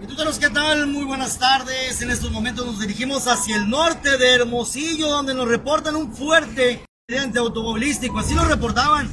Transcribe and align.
Mituteros, 0.00 0.38
¿qué 0.38 0.48
tal? 0.48 0.86
Muy 0.86 1.04
buenas 1.04 1.38
tardes. 1.38 2.00
En 2.00 2.10
estos 2.10 2.30
momentos 2.30 2.64
nos 2.64 2.80
dirigimos 2.80 3.28
hacia 3.28 3.56
el 3.56 3.68
norte 3.68 4.16
de 4.16 4.34
Hermosillo, 4.34 5.08
donde 5.08 5.34
nos 5.34 5.46
reportan 5.46 5.94
un 5.94 6.10
fuerte 6.14 6.82
accidente 7.06 7.38
automovilístico. 7.38 8.18
Así 8.18 8.32
lo 8.32 8.46
reportaban. 8.46 9.10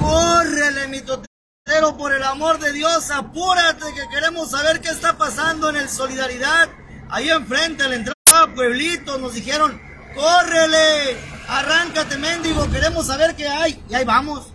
¡Córrele, 0.00 0.88
mi 0.88 1.00
totero! 1.00 1.96
Por 1.96 2.12
el 2.12 2.24
amor 2.24 2.58
de 2.58 2.72
Dios, 2.72 3.08
apúrate, 3.12 3.84
que 3.94 4.08
queremos 4.12 4.50
saber 4.50 4.80
qué 4.80 4.88
está 4.88 5.16
pasando 5.16 5.70
en 5.70 5.76
el 5.76 5.88
Solidaridad. 5.88 6.68
Ahí 7.08 7.30
enfrente, 7.30 7.84
a 7.84 7.88
la 7.88 7.94
entrada 7.94 8.52
Pueblito, 8.52 9.16
nos 9.18 9.34
dijeron, 9.34 9.80
¡córrele! 10.16 11.16
¡Arráncate, 11.46 12.18
mendigo! 12.18 12.68
Queremos 12.68 13.06
saber 13.06 13.36
qué 13.36 13.46
hay. 13.46 13.80
Y 13.88 13.94
ahí 13.94 14.04
vamos. 14.04 14.48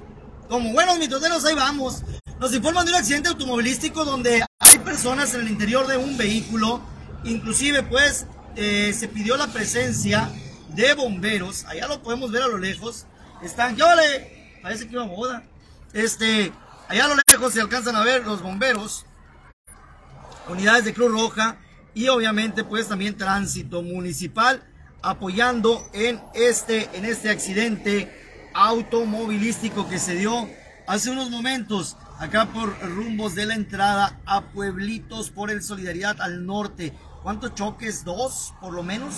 Como 0.50 0.74
buenos 0.74 1.00
mitoteros, 1.00 1.46
ahí 1.46 1.56
vamos. 1.56 2.04
Nos 2.40 2.54
informan 2.54 2.86
de 2.86 2.92
un 2.94 2.98
accidente 2.98 3.28
automovilístico 3.28 4.05
donde 4.05 4.46
hay 4.59 4.80
personas 4.80 5.34
en 5.34 5.41
el 5.41 5.50
interior 5.50 5.86
de 5.88 5.98
un 5.98 6.16
vehículo. 6.16 6.82
Inclusive, 7.26 7.84
pues, 7.84 8.27
eh, 8.55 8.96
se 8.98 9.09
pidió 9.09 9.36
la 9.36 9.48
presencia 9.48 10.32
de 10.70 10.94
bomberos. 10.94 11.66
Allá 11.66 11.90
lo 11.90 12.02
podemos 12.02 12.32
ver 12.32 12.44
a 12.44 12.48
lo 12.48 12.58
lejos. 12.58 13.08
Están, 13.44 13.76
¿qué 13.76 13.84
vale? 13.84 14.60
Parece 14.62 14.88
que 14.88 14.94
iba 14.94 15.04
a 15.04 15.08
boda. 15.08 15.44
Este, 15.91 16.54
allá 16.88 17.05
a 17.05 17.08
lo 17.10 17.16
lejos 17.30 17.52
se 17.52 17.60
alcanzan 17.60 17.98
a 17.98 18.05
ver 18.05 18.26
los 18.26 18.41
bomberos, 18.41 19.05
unidades 20.48 20.85
de 20.85 20.94
Cruz 20.94 21.12
Roja 21.12 21.58
y 21.94 22.08
obviamente, 22.08 22.63
pues, 22.63 22.88
también 22.88 23.18
tránsito 23.18 23.82
municipal 23.82 24.63
apoyando 25.02 25.90
en 25.91 26.21
este, 26.34 26.90
en 26.94 27.04
este 27.04 27.32
accidente 27.32 28.49
automovilístico 28.54 29.90
que 29.90 29.99
se 29.99 30.16
dio 30.16 30.48
hace 30.88 31.10
unos 31.10 31.30
momentos 31.30 31.98
acá 32.20 32.48
por 32.48 32.78
rumbos 32.82 33.34
de 33.34 33.46
la 33.46 33.55
entrada 33.55 34.20
a 34.26 34.41
Pueblitos 34.41 35.30
por 35.30 35.50
el 35.50 35.64
Solidaridad 35.64 36.20
al 36.22 36.46
norte. 36.46 36.93
¿Cuántos 37.24 37.55
choques? 37.55 38.04
Dos, 38.04 38.54
por 38.60 38.74
lo 38.74 38.84
menos. 38.84 39.16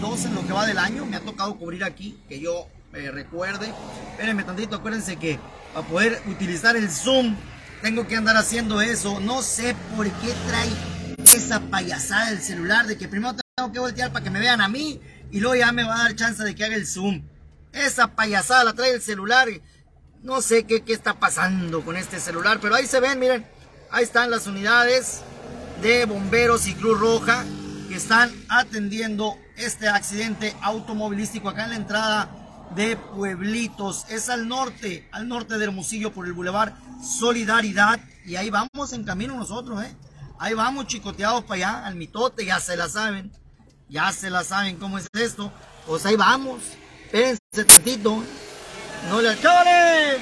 Dos 0.00 0.24
en 0.24 0.34
lo 0.34 0.46
que 0.46 0.52
va 0.52 0.66
del 0.66 0.78
año. 0.78 1.04
Me 1.04 1.16
ha 1.16 1.20
tocado 1.20 1.56
cubrir 1.58 1.84
aquí, 1.84 2.18
que 2.28 2.40
yo 2.40 2.68
eh, 2.94 3.10
recuerde. 3.10 3.72
Espérenme 4.12 4.44
tantito, 4.44 4.76
acuérdense 4.76 5.16
que 5.16 5.38
para 5.74 5.86
poder 5.86 6.22
utilizar 6.26 6.76
el 6.76 6.90
Zoom 6.90 7.36
tengo 7.82 8.06
que 8.06 8.16
andar 8.16 8.36
haciendo 8.36 8.80
eso. 8.80 9.20
No 9.20 9.42
sé 9.42 9.74
por 9.96 10.06
qué 10.06 10.32
trae 10.46 10.70
esa 11.32 11.60
payasada 11.60 12.30
del 12.30 12.40
celular 12.40 12.86
de 12.86 12.96
que 12.96 13.08
primero 13.08 13.34
tengo 13.56 13.72
que 13.72 13.80
voltear 13.80 14.12
para 14.12 14.24
que 14.24 14.30
me 14.30 14.40
vean 14.40 14.60
a 14.60 14.68
mí 14.68 15.00
y 15.30 15.40
luego 15.40 15.56
ya 15.56 15.72
me 15.72 15.84
va 15.84 15.96
a 15.96 16.02
dar 16.04 16.14
chance 16.14 16.42
de 16.42 16.54
que 16.54 16.64
haga 16.64 16.76
el 16.76 16.86
Zoom. 16.86 17.22
Esa 17.72 18.14
payasada 18.14 18.64
la 18.64 18.72
trae 18.72 18.92
el 18.92 19.02
celular. 19.02 19.48
No 20.22 20.42
sé 20.42 20.64
qué, 20.64 20.82
qué 20.82 20.92
está 20.92 21.14
pasando 21.14 21.84
con 21.84 21.96
este 21.96 22.18
celular, 22.18 22.58
pero 22.60 22.74
ahí 22.74 22.86
se 22.86 23.00
ven, 23.00 23.18
miren. 23.18 23.46
Ahí 23.90 24.04
están 24.04 24.30
las 24.30 24.46
unidades 24.46 25.22
de 25.80 26.04
bomberos 26.04 26.66
y 26.66 26.74
Cruz 26.74 26.98
Roja 26.98 27.44
que 27.88 27.94
están 27.94 28.30
atendiendo 28.48 29.38
este 29.56 29.88
accidente 29.88 30.54
automovilístico 30.60 31.48
acá 31.48 31.64
en 31.64 31.70
la 31.70 31.76
entrada 31.76 32.68
de 32.74 32.96
Pueblitos. 32.96 34.06
Es 34.08 34.28
al 34.28 34.48
norte, 34.48 35.08
al 35.12 35.28
norte 35.28 35.56
de 35.56 35.64
Hermosillo 35.64 36.12
por 36.12 36.26
el 36.26 36.32
Boulevard 36.32 36.74
Solidaridad. 37.02 38.00
Y 38.26 38.36
ahí 38.36 38.50
vamos 38.50 38.92
en 38.92 39.04
camino 39.04 39.36
nosotros, 39.36 39.82
¿eh? 39.84 39.96
Ahí 40.38 40.54
vamos 40.54 40.86
chicoteados 40.86 41.44
para 41.44 41.54
allá, 41.54 41.86
al 41.86 41.94
mitote, 41.94 42.44
ya 42.44 42.60
se 42.60 42.76
la 42.76 42.88
saben. 42.88 43.32
Ya 43.88 44.12
se 44.12 44.30
la 44.30 44.44
saben 44.44 44.76
cómo 44.76 44.98
es 44.98 45.06
esto. 45.14 45.50
Pues 45.86 46.04
ahí 46.04 46.16
vamos. 46.16 46.60
Espérense 47.04 47.64
tantito. 47.64 48.22
No 49.06 49.22
le 49.22 49.36
¡Cábale! 49.36 50.18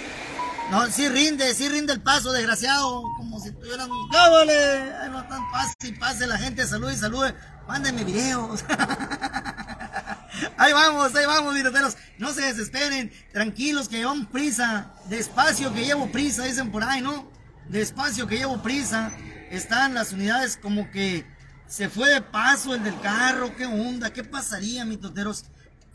No, 0.71 0.87
sí 0.91 1.09
rinde, 1.09 1.55
sí 1.55 1.69
rinde 1.69 1.93
el 1.93 2.03
paso, 2.03 2.33
desgraciado. 2.33 3.03
Como 3.17 3.41
si 3.41 3.53
tuvieran. 3.53 3.89
¡Cábale! 4.13 4.95
Ahí 4.95 5.11
no 5.11 5.27
tan 5.27 5.51
pase 5.51 5.75
y 5.85 5.93
pase 5.93 6.27
la 6.27 6.39
gente, 6.39 6.67
salude 6.67 6.95
y 6.95 6.97
salude. 6.97 7.35
Mándenme 7.67 8.05
videos. 8.05 8.65
ahí 10.57 10.73
vamos, 10.73 11.15
ahí 11.15 11.27
vamos, 11.27 11.55
mitoteros. 11.55 11.97
No 12.19 12.33
se 12.33 12.43
desesperen, 12.43 13.13
tranquilos 13.33 13.89
que 13.89 13.99
llevamos 13.99 14.27
prisa. 14.29 14.93
Despacio 15.09 15.73
que 15.73 15.85
llevo 15.85 16.11
prisa, 16.11 16.45
dicen 16.45 16.71
por 16.71 16.85
ahí, 16.85 17.01
¿no? 17.01 17.31
Despacio 17.69 18.27
que 18.27 18.39
llevo 18.39 18.63
prisa. 18.63 19.13
Están 19.51 19.95
las 19.95 20.13
unidades 20.13 20.57
como 20.57 20.91
que 20.91 21.25
se 21.69 21.89
fue 21.89 22.09
de 22.09 22.23
paso 22.23 22.75
el 22.75 22.83
del 22.85 23.01
carro. 23.01 23.55
¿Qué 23.57 23.67
onda? 23.67 24.13
¿Qué 24.13 24.25
pasaría, 24.25 24.85
mitoteros? 24.85 25.45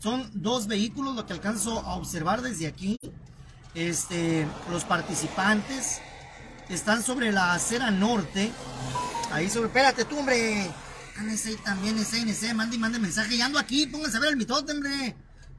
Son 0.02 0.28
dos 0.34 0.66
vehículos 0.66 1.14
lo 1.14 1.24
que 1.26 1.32
alcanzo 1.32 1.78
a 1.78 1.94
observar 1.94 2.42
desde 2.42 2.66
aquí. 2.66 2.98
Este, 3.72 4.48
los 4.68 4.84
participantes 4.84 6.00
están 6.68 7.04
sobre 7.04 7.30
la 7.30 7.52
acera 7.52 7.88
norte. 7.92 8.50
Ahí 9.30 9.48
sobre. 9.48 9.68
Espérate 9.68 10.04
tú, 10.04 10.18
hombre. 10.18 10.68
Ese 11.30 11.50
ahí 11.50 11.56
también, 11.64 11.96
ese, 11.98 12.20
ese, 12.28 12.52
mande 12.52 12.74
y 12.74 12.78
mande 12.80 12.98
mensaje. 12.98 13.36
Y 13.36 13.42
ando 13.42 13.60
aquí, 13.60 13.86
pónganse 13.86 14.16
a 14.16 14.20
ver 14.20 14.30
el 14.30 14.36
mitote, 14.36 14.72
hombre. 14.72 15.14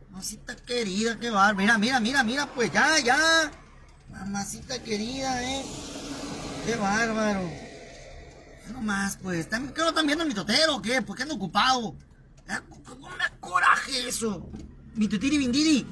Mamacita 0.09 0.57
querida, 0.57 1.17
qué 1.17 1.29
bar. 1.29 1.55
Mira, 1.55 1.77
mira, 1.77 2.01
mira, 2.01 2.21
mira, 2.21 2.45
pues 2.53 2.69
ya, 2.69 2.99
ya. 2.99 3.49
Mamacita 4.11 4.83
querida, 4.83 5.41
eh. 5.41 5.63
Qué 6.65 6.75
bárbaro. 6.75 7.49
No 8.73 8.81
más, 8.81 9.15
pues. 9.15 9.47
¿Qué 9.47 9.57
no 9.77 9.87
están 9.87 10.05
viendo 10.05 10.23
el 10.23 10.27
mitotero 10.27 10.81
qué? 10.81 11.01
¿Por 11.01 11.15
qué 11.15 11.23
ando 11.23 11.35
ocupado? 11.35 11.95
¿Cómo 12.85 13.09
me 13.09 13.17
da 13.17 13.31
coraje 13.39 14.07
eso? 14.07 14.49
Mi 14.95 15.07
bindiri. 15.07 15.85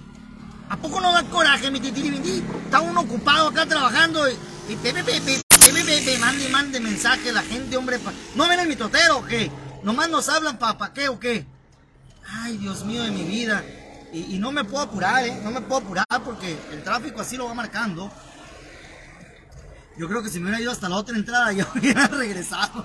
¿A 0.70 0.78
poco 0.78 1.02
no 1.02 1.12
da 1.12 1.24
coraje 1.24 1.70
mi 1.70 1.80
titiri 1.80 2.10
bindiri? 2.10 2.44
Está 2.66 2.82
uno 2.82 3.02
ocupado 3.02 3.50
acá 3.50 3.66
trabajando 3.66 4.30
y, 4.30 4.34
y 4.70 4.76
pepe, 4.78 5.04
pepe, 5.04 5.42
pepe, 5.50 5.84
pepe, 5.84 6.18
mande, 6.18 6.50
mande 6.50 6.80
mensaje 6.80 7.32
la 7.32 7.44
gente, 7.44 7.76
hombre. 7.76 8.00
¿No 8.36 8.48
ven 8.48 8.60
el 8.60 8.68
mitotero 8.68 9.18
o 9.18 9.26
qué? 9.26 9.52
¿Nomás 9.84 10.10
nos 10.10 10.30
hablan 10.30 10.58
para 10.58 10.78
pa 10.78 10.94
qué 10.94 11.10
o 11.10 11.20
qué? 11.20 11.46
Ay, 12.26 12.58
Dios 12.58 12.86
mío 12.86 13.04
de 13.04 13.12
mi 13.12 13.24
vida. 13.24 13.64
Y, 14.14 14.36
y, 14.36 14.40
no 14.40 14.52
me 14.52 14.64
puedo 14.64 14.84
apurar, 14.84 15.26
¿eh? 15.26 15.40
No 15.44 15.52
me 15.52 15.62
puedo 15.62 15.82
apurar 15.82 16.06
porque 16.24 16.58
el 16.72 16.84
tráfico 16.84 17.22
así 17.22 17.38
lo 17.38 17.46
va 17.46 17.54
marcando. 17.54 18.12
Yo 19.98 20.08
creo 20.08 20.24
que 20.24 20.30
si 20.30 20.40
me 20.40 20.46
hubiera 20.46 20.62
ido 20.62 20.72
hasta 20.72 20.90
la 20.90 20.96
otra 20.96 21.16
entrada, 21.16 21.52
ya 21.54 21.68
hubiera 21.76 22.08
regresado. 22.08 22.84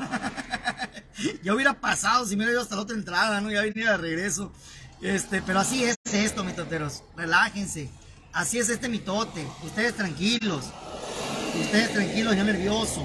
ya 1.43 1.55
hubiera 1.55 1.81
pasado 1.81 2.27
si 2.27 2.37
me 2.37 2.45
hubiera 2.45 2.53
ido 2.53 2.63
hasta 2.63 2.77
la 2.77 2.83
otra 2.83 2.97
entrada, 2.97 3.41
¿no? 3.41 3.51
Ya 3.51 3.63
venía 3.63 3.93
de 3.93 3.97
regreso. 3.97 4.53
Este, 5.01 5.43
pero 5.43 5.61
así 5.61 5.85
es 5.85 5.97
esto, 6.13 6.45
mitoteros. 6.45 7.03
Relájense. 7.17 7.91
Así 8.33 8.59
es 8.59 8.69
este 8.69 8.89
mitote. 8.89 9.47
Ustedes 9.63 9.95
tranquilos. 9.95 10.65
Ustedes 11.61 11.93
tranquilos, 11.93 12.37
yo 12.37 12.45
nervioso. 12.45 13.01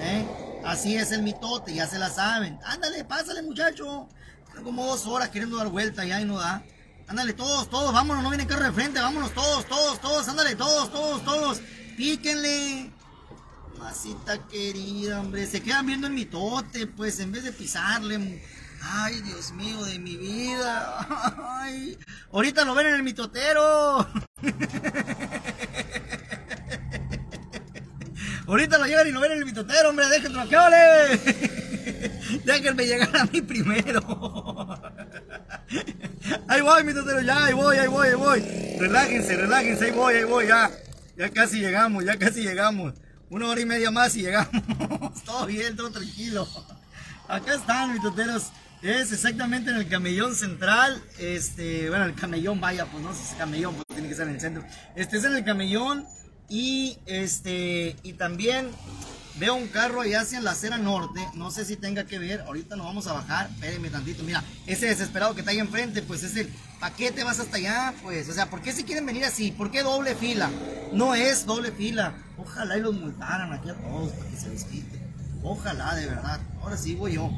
¿eh? 0.00 0.26
Así 0.64 0.96
es 0.96 1.12
el 1.12 1.22
mitote, 1.22 1.74
ya 1.74 1.86
se 1.86 1.98
la 1.98 2.10
saben. 2.10 2.58
Ándale, 2.64 3.04
pásale, 3.04 3.42
muchacho. 3.42 4.08
Tengo 4.52 4.64
como 4.64 4.86
dos 4.86 5.06
horas 5.06 5.28
queriendo 5.28 5.56
dar 5.56 5.68
vuelta 5.68 6.04
ya 6.04 6.20
y 6.20 6.24
no 6.24 6.38
da. 6.38 6.64
Ándale, 7.08 7.34
todos, 7.34 7.70
todos, 7.70 7.92
vámonos, 7.92 8.24
no 8.24 8.30
viene 8.30 8.46
carro 8.46 8.64
de 8.64 8.72
frente, 8.72 9.00
vámonos 9.00 9.32
todos, 9.32 9.64
todos, 9.66 10.00
todos, 10.00 10.28
ándale, 10.28 10.56
todos, 10.56 10.90
todos, 10.90 11.24
todos. 11.24 11.60
Píquenle. 11.96 12.90
Masita 13.78 14.38
querida, 14.48 15.20
hombre, 15.20 15.46
se 15.46 15.62
quedan 15.62 15.86
viendo 15.86 16.06
el 16.06 16.12
mitote, 16.12 16.86
pues, 16.86 17.20
en 17.20 17.32
vez 17.32 17.44
de 17.44 17.52
pisarle. 17.52 18.42
Ay, 18.82 19.20
Dios 19.22 19.52
mío 19.52 19.84
de 19.84 19.98
mi 19.98 20.16
vida. 20.16 21.06
Ay, 21.60 21.98
ahorita 22.32 22.64
lo 22.64 22.74
ven 22.74 22.86
en 22.88 22.94
el 22.94 23.02
mitotero. 23.02 23.98
ahorita 28.46 28.78
lo 28.78 28.86
llevan 28.86 29.08
y 29.08 29.12
lo 29.12 29.20
ven 29.20 29.32
en 29.32 29.38
el 29.38 29.44
mitotero, 29.44 29.90
hombre, 29.90 30.08
déjenlo, 30.08 30.48
que 30.48 30.56
vale. 30.56 30.76
Déjenme 32.44 32.86
llegar 32.86 33.16
a 33.16 33.24
mí 33.26 33.40
primero. 33.40 34.00
ahí 36.48 36.60
voy, 36.60 36.84
mitotero, 36.84 37.20
ya, 37.22 37.46
ahí 37.46 37.54
voy, 37.54 37.76
ahí 37.76 37.88
voy, 37.88 38.08
ahí 38.08 38.14
voy. 38.14 38.40
Relájense, 38.78 39.36
relájense, 39.36 39.86
ahí 39.86 39.92
voy, 39.92 40.14
ahí 40.14 40.24
voy, 40.24 40.46
ya. 40.46 40.70
Ya 41.16 41.30
casi 41.30 41.60
llegamos, 41.60 42.04
ya 42.04 42.18
casi 42.18 42.42
llegamos. 42.42 42.94
Una 43.28 43.48
hora 43.48 43.60
y 43.60 43.66
media 43.66 43.90
más 43.90 44.14
y 44.16 44.22
llegamos. 44.22 44.50
todo 45.24 45.46
bien, 45.46 45.76
todo 45.76 45.90
tranquilo. 45.90 46.46
Acá 47.28 47.54
están, 47.54 47.92
mis 47.92 48.02
toteros. 48.02 48.50
Es 48.82 49.10
exactamente 49.12 49.70
en 49.70 49.78
el 49.78 49.88
camellón 49.88 50.34
central. 50.34 51.02
Este, 51.18 51.88
bueno, 51.88 52.04
el 52.04 52.14
camellón, 52.14 52.60
vaya, 52.60 52.86
pues 52.86 53.02
no 53.02 53.12
sé 53.12 53.24
si 53.24 53.32
es 53.32 53.34
camellón, 53.38 53.74
pues 53.74 53.86
tiene 53.88 54.08
que 54.08 54.14
ser 54.14 54.28
en 54.28 54.34
el 54.34 54.40
centro. 54.40 54.64
Este 54.94 55.16
es 55.16 55.24
en 55.24 55.34
el 55.34 55.44
camellón. 55.44 56.06
Y 56.48 56.98
este, 57.06 57.96
y 58.04 58.12
también 58.12 58.70
veo 59.38 59.54
un 59.54 59.68
carro 59.68 60.00
allá 60.00 60.20
hacia 60.20 60.40
la 60.40 60.52
acera 60.52 60.78
norte. 60.78 61.20
No 61.34 61.50
sé 61.50 61.64
si 61.64 61.76
tenga 61.76 62.04
que 62.04 62.18
ver. 62.18 62.40
Ahorita 62.42 62.76
nos 62.76 62.86
vamos 62.86 63.06
a 63.06 63.12
bajar. 63.12 63.50
Espérenme 63.50 63.90
tantito. 63.90 64.22
Mira, 64.22 64.42
ese 64.66 64.86
desesperado 64.86 65.34
que 65.34 65.40
está 65.40 65.52
ahí 65.52 65.58
enfrente, 65.58 66.02
pues 66.02 66.22
es 66.22 66.36
el. 66.36 66.48
¿Para 66.80 66.94
qué 66.94 67.10
te 67.10 67.24
vas 67.24 67.40
hasta 67.40 67.56
allá? 67.56 67.94
Pues, 68.02 68.28
o 68.28 68.32
sea, 68.32 68.50
¿por 68.50 68.60
qué 68.60 68.72
si 68.72 68.84
quieren 68.84 69.06
venir 69.06 69.24
así? 69.24 69.50
¿Por 69.50 69.70
qué 69.70 69.82
doble 69.82 70.14
fila? 70.14 70.50
No 70.92 71.14
es 71.14 71.46
doble 71.46 71.72
fila. 71.72 72.14
Ojalá 72.36 72.76
y 72.76 72.80
los 72.80 72.94
multaran 72.94 73.52
aquí 73.52 73.70
a 73.70 73.74
todos 73.74 74.12
para 74.12 74.30
que 74.30 74.36
se 74.36 74.48
les 74.50 74.64
quite. 74.64 75.00
Ojalá, 75.42 75.94
de 75.94 76.06
verdad. 76.06 76.40
Ahora 76.60 76.76
sí, 76.76 76.94
voy 76.94 77.14
yo. 77.14 77.30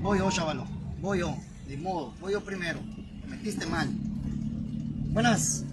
Voy 0.00 0.18
yo, 0.18 0.30
chavalo. 0.30 0.66
Voy 1.00 1.18
yo. 1.18 1.36
De 1.66 1.76
modo, 1.76 2.14
voy 2.20 2.32
yo 2.32 2.42
primero. 2.42 2.80
Me 3.26 3.36
metiste 3.36 3.66
mal. 3.66 3.88
Buenas. 5.10 5.64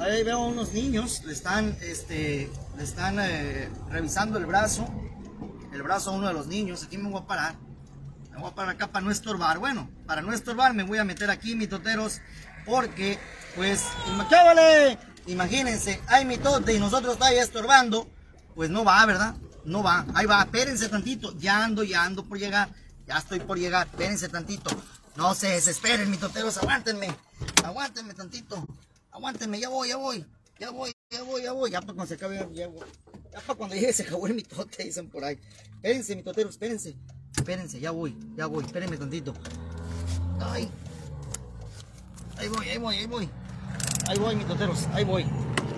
Ahí 0.00 0.24
veo 0.24 0.38
a 0.38 0.46
unos 0.46 0.72
niños. 0.72 1.22
Le 1.24 1.32
están, 1.32 1.76
este, 1.80 2.50
le 2.76 2.82
están 2.82 3.18
eh, 3.20 3.68
revisando 3.90 4.38
el 4.38 4.46
brazo. 4.46 4.88
El 5.78 5.84
brazo 5.84 6.10
a 6.10 6.14
uno 6.14 6.26
de 6.26 6.34
los 6.34 6.48
niños. 6.48 6.82
Aquí 6.82 6.98
me 6.98 7.08
voy 7.08 7.22
a 7.22 7.26
parar. 7.26 7.54
Me 8.32 8.38
voy 8.38 8.50
a 8.50 8.54
parar 8.54 8.74
acá 8.74 8.88
para 8.88 9.04
no 9.04 9.10
estorbar. 9.10 9.58
Bueno, 9.58 9.88
para 10.06 10.22
no 10.22 10.32
estorbar 10.32 10.74
me 10.74 10.82
voy 10.82 10.98
a 10.98 11.04
meter 11.04 11.30
aquí, 11.30 11.54
mitoteros, 11.54 12.20
porque, 12.66 13.18
pues, 13.54 13.84
vale! 14.30 14.98
Imagínense, 15.26 16.00
hay 16.08 16.24
mitote 16.24 16.74
y 16.74 16.78
nosotros 16.78 17.16
ahí 17.20 17.38
estorbando. 17.38 18.08
Pues 18.54 18.70
no 18.70 18.84
va, 18.84 19.04
¿verdad? 19.06 19.36
No 19.64 19.82
va. 19.82 20.04
Ahí 20.14 20.26
va, 20.26 20.42
espérense 20.42 20.88
tantito. 20.88 21.32
Ya 21.38 21.64
ando, 21.64 21.84
ya 21.84 22.02
ando 22.02 22.24
por 22.24 22.38
llegar. 22.38 22.70
Ya 23.06 23.18
estoy 23.18 23.38
por 23.38 23.58
llegar. 23.58 23.86
Espérense 23.86 24.28
tantito. 24.28 24.70
No 25.14 25.34
se 25.34 25.48
desesperen, 25.50 26.10
mitoteros. 26.10 26.56
Aguántenme. 26.58 27.14
Aguántenme 27.62 28.14
tantito. 28.14 28.66
Aguántenme. 29.12 29.60
Ya 29.60 29.68
voy, 29.68 29.90
ya 29.90 29.96
voy. 29.96 30.26
Ya 30.58 30.70
voy, 30.70 30.92
ya 31.10 31.22
voy, 31.22 31.42
ya 31.42 31.52
voy. 31.52 31.70
Ya 31.70 31.80
para 31.80 31.94
cuando 31.94 32.06
se 32.06 32.14
acabe, 32.14 32.36
ya 32.52 32.68
voy. 32.68 32.86
Ya 33.32 33.40
para 33.40 33.54
cuando 33.56 33.74
llegue 33.74 33.92
se 33.92 34.02
acabó 34.02 34.26
el 34.26 34.34
mitote, 34.34 34.84
dicen 34.84 35.08
por 35.08 35.24
ahí. 35.24 35.38
Espérense, 35.76 36.16
mitoteros, 36.16 36.52
espérense. 36.52 36.96
Espérense, 37.36 37.80
ya 37.80 37.90
voy, 37.90 38.16
ya 38.36 38.46
voy. 38.46 38.64
Espérenme 38.64 38.96
tantito. 38.96 39.34
Ay. 40.40 40.70
Ahí 42.36 42.48
voy, 42.48 42.68
ahí 42.68 42.78
voy, 42.78 42.96
ahí 42.96 43.06
voy. 43.06 43.28
Ahí 44.08 44.18
voy, 44.18 44.36
mitoteros, 44.36 44.86
ahí 44.92 45.04
voy. 45.04 45.26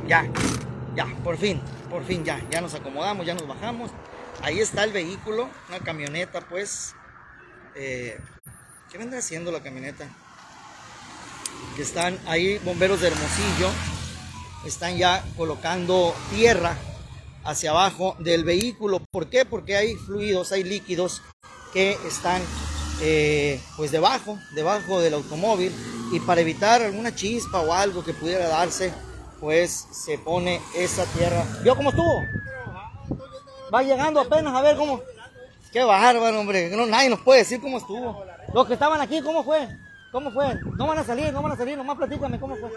Ya, 0.07 0.31
ya, 0.95 1.07
por 1.23 1.37
fin, 1.37 1.61
por 1.89 2.05
fin, 2.05 2.25
ya. 2.25 2.47
Ya 2.51 2.61
nos 2.61 2.75
acomodamos, 2.75 3.27
ya 3.27 3.35
nos 3.35 3.47
bajamos. 3.47 3.91
Ahí 4.43 4.59
está 4.59 4.85
el 4.85 4.93
vehículo, 4.93 5.49
una 5.69 5.81
camioneta, 5.81 6.41
pues. 6.49 6.95
Eh, 7.75 8.19
¿Qué 8.91 8.99
vendrá 8.99 9.21
haciendo 9.21 9.53
la 9.53 9.63
camioneta? 9.63 10.09
Que 11.77 11.83
están 11.83 12.19
ahí 12.27 12.59
bomberos 12.59 13.01
de 13.01 13.09
Hermosillo. 13.09 13.71
Están 14.65 14.97
ya 14.97 15.25
colocando 15.37 16.15
tierra 16.35 16.77
hacia 17.45 17.71
abajo 17.71 18.17
del 18.19 18.45
vehículo. 18.45 19.01
¿Por 19.11 19.29
qué? 19.29 19.45
Porque 19.45 19.77
hay 19.77 19.95
fluidos, 19.95 20.53
hay 20.53 20.65
líquidos 20.65 21.23
que 21.73 21.97
están 22.07 22.43
eh, 23.01 23.61
pues 23.77 23.91
debajo, 23.91 24.39
debajo 24.55 25.01
del 25.01 25.15
automóvil 25.15 25.73
y 26.13 26.21
para 26.21 26.41
evitar 26.43 26.83
alguna 26.83 27.15
chispa 27.15 27.61
o 27.61 27.73
algo 27.73 28.05
que 28.05 28.13
pudiera 28.13 28.49
darse, 28.49 28.93
pues 29.41 29.87
se 29.93 30.19
pone 30.19 30.61
esa 30.77 31.05
tierra. 31.07 31.45
¿Vio 31.63 31.75
cómo 31.77 31.91
estuvo? 31.91 32.23
Va 33.73 33.83
llegando 33.83 34.21
apenas 34.21 34.55
a 34.55 34.61
ver 34.61 34.77
cómo. 34.77 35.01
Qué 35.73 35.85
bárbaro, 35.85 36.41
hombre. 36.41 36.69
No, 36.77 36.85
nadie 36.87 37.09
nos 37.09 37.21
puede 37.21 37.41
decir 37.41 37.61
cómo 37.61 37.79
estuvo. 37.79 38.25
Los 38.53 38.67
que 38.67 38.75
estaban 38.75 39.01
aquí, 39.01 39.23
¿cómo 39.23 39.45
fue? 39.45 39.69
¿Cómo 40.11 40.33
fue? 40.33 40.59
No 40.77 40.87
van 40.89 40.99
a 40.99 41.05
salir, 41.05 41.33
no 41.33 41.41
van 41.41 41.53
a 41.53 41.57
salir, 41.57 41.79
nomás 41.79 41.97
platícame 41.97 42.41
cómo 42.41 42.57
fue. 42.57 42.71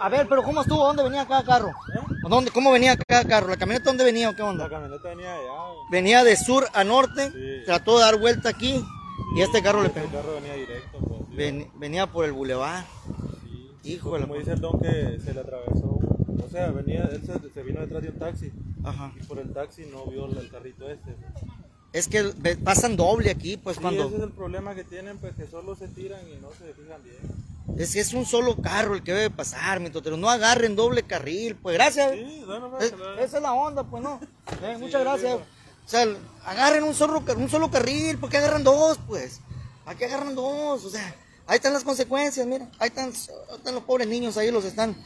A 0.00 0.08
ver, 0.08 0.26
pero 0.28 0.42
¿cómo 0.42 0.60
estuvo? 0.60 0.84
¿Dónde 0.84 1.02
venía 1.02 1.26
cada 1.26 1.44
carro? 1.44 1.72
¿Dónde, 2.28 2.50
¿Cómo 2.50 2.72
venía 2.72 2.96
cada 2.96 3.24
carro? 3.24 3.48
¿La 3.48 3.56
camioneta 3.56 3.90
dónde 3.90 4.04
venía 4.04 4.30
o 4.30 4.36
qué 4.36 4.42
onda? 4.42 4.64
La 4.64 4.70
camioneta 4.70 5.08
venía 5.08 5.32
de 5.32 5.38
allá. 5.38 5.52
Venía 5.90 6.24
de 6.24 6.36
sur 6.36 6.68
a 6.74 6.84
norte, 6.84 7.32
trató 7.64 7.98
de 7.98 8.04
dar 8.04 8.18
vuelta 8.18 8.48
aquí 8.48 8.84
y 9.36 9.40
este 9.40 9.62
carro 9.62 9.82
le 9.82 9.90
pegó. 9.90 10.06
Este 10.06 10.18
carro 10.18 10.34
venía 10.34 10.54
directo. 10.54 10.98
Pues, 10.98 11.66
venía 11.78 12.06
por 12.06 12.24
el 12.24 12.32
bulevar. 12.32 12.84
Sí. 13.82 13.92
Hijo 13.92 14.10
Como 14.10 14.34
dice 14.34 14.52
el 14.52 14.60
don 14.60 14.80
que 14.80 15.18
se 15.24 15.32
le 15.32 15.40
atravesó. 15.40 15.98
O 16.44 16.50
sea, 16.50 16.70
venía, 16.70 17.08
él 17.12 17.22
se, 17.52 17.62
vino 17.62 17.80
detrás 17.80 18.02
de 18.02 18.08
un 18.08 18.18
taxi. 18.18 18.52
Ajá. 18.84 19.12
Y 19.16 19.24
por 19.24 19.38
el 19.38 19.52
taxi 19.52 19.86
no 19.86 20.06
vio 20.06 20.26
el 20.26 20.50
carrito 20.50 20.88
este. 20.88 21.14
Es 21.92 22.08
que 22.08 22.32
pasan 22.62 22.96
doble 22.96 23.30
aquí, 23.30 23.56
pues 23.56 23.76
sí, 23.76 23.82
cuando... 23.82 24.06
ese 24.06 24.16
es 24.16 24.22
el 24.22 24.32
problema 24.32 24.74
que 24.74 24.84
tienen, 24.84 25.18
pues 25.18 25.34
que 25.34 25.46
solo 25.46 25.74
se 25.74 25.88
tiran 25.88 26.20
y 26.28 26.36
no 26.36 26.48
se 26.50 26.74
fijan 26.74 27.02
bien. 27.02 27.16
Es 27.76 27.92
que 27.92 28.00
es 28.00 28.12
un 28.12 28.26
solo 28.26 28.56
carro 28.56 28.94
el 28.94 29.02
que 29.02 29.12
debe 29.12 29.30
pasar, 29.30 29.80
mi 29.80 29.90
totero. 29.90 30.16
No 30.16 30.30
agarren 30.30 30.74
doble 30.74 31.02
carril, 31.02 31.56
pues 31.56 31.74
gracias. 31.74 32.12
Sí, 32.12 32.42
bueno, 32.46 32.76
esa 32.78 33.36
es 33.36 33.42
la 33.42 33.52
onda, 33.52 33.84
pues 33.84 34.02
no. 34.02 34.20
Eh, 34.62 34.76
muchas 34.78 35.02
gracias. 35.02 35.34
O 35.34 35.90
sea, 35.90 36.06
agarren 36.44 36.82
un 36.82 36.94
solo, 36.94 37.22
un 37.36 37.48
solo 37.48 37.70
carril, 37.70 38.18
¿por 38.18 38.30
qué 38.30 38.38
agarran 38.38 38.64
dos, 38.64 38.98
pues? 39.06 39.40
¿Para 39.84 39.96
qué 39.96 40.06
agarran 40.06 40.34
dos? 40.34 40.84
O 40.84 40.90
sea, 40.90 41.14
ahí 41.46 41.56
están 41.56 41.72
las 41.72 41.84
consecuencias, 41.84 42.46
mira. 42.46 42.68
Ahí 42.78 42.88
están, 42.88 43.10
están 43.10 43.74
los 43.74 43.84
pobres 43.84 44.08
niños, 44.08 44.36
ahí 44.36 44.50
los 44.50 44.64
están, 44.64 44.96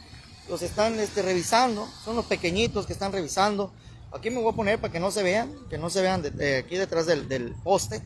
los 0.49 0.63
están 0.63 0.99
este, 0.99 1.23
revisando. 1.23 1.87
Son 2.05 2.17
los 2.17 2.27
pequeñitos 2.27 2.87
que 2.87 2.93
están 2.95 3.13
revisando. 3.13 3.73
Aquí 4.13 4.31
me 4.31 4.41
voy 4.41 4.53
a 4.53 4.57
poner 4.57 4.81
para 4.81 4.93
que 4.93 5.01
no 5.01 5.11
se 5.11 5.23
vean, 5.23 5.55
que 5.69 5.79
no 5.79 5.91
se 5.91 6.03
vean 6.03 6.25
aquí 6.25 6.77
detrás 6.77 7.07
del, 7.07 7.29
del 7.29 7.55
poste. 7.63 8.03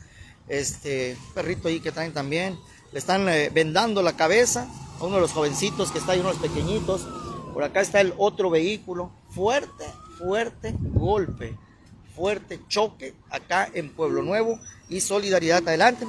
Este 0.49 1.17
perrito 1.35 1.69
ahí 1.69 1.81
que 1.81 1.93
traen 1.93 2.13
también 2.13 2.59
le 2.97 3.01
están 3.01 3.29
eh, 3.29 3.51
vendando 3.53 4.01
la 4.01 4.17
cabeza 4.17 4.67
a 4.99 5.05
uno 5.05 5.17
de 5.17 5.21
los 5.21 5.33
jovencitos 5.33 5.93
que 5.93 5.99
está 5.99 6.13
ahí, 6.13 6.21
unos 6.21 6.37
pequeñitos. 6.37 7.07
Por 7.53 7.63
acá 7.63 7.83
está 7.83 8.01
el 8.01 8.15
otro 8.17 8.49
vehículo. 8.49 9.11
Fuerte, 9.29 9.85
fuerte 10.17 10.75
golpe, 10.95 11.55
fuerte 12.15 12.59
choque 12.69 13.13
acá 13.29 13.69
en 13.75 13.91
Pueblo 13.93 14.23
Nuevo 14.23 14.59
y 14.89 15.03
solidaridad. 15.03 15.59
Adelante, 15.69 16.07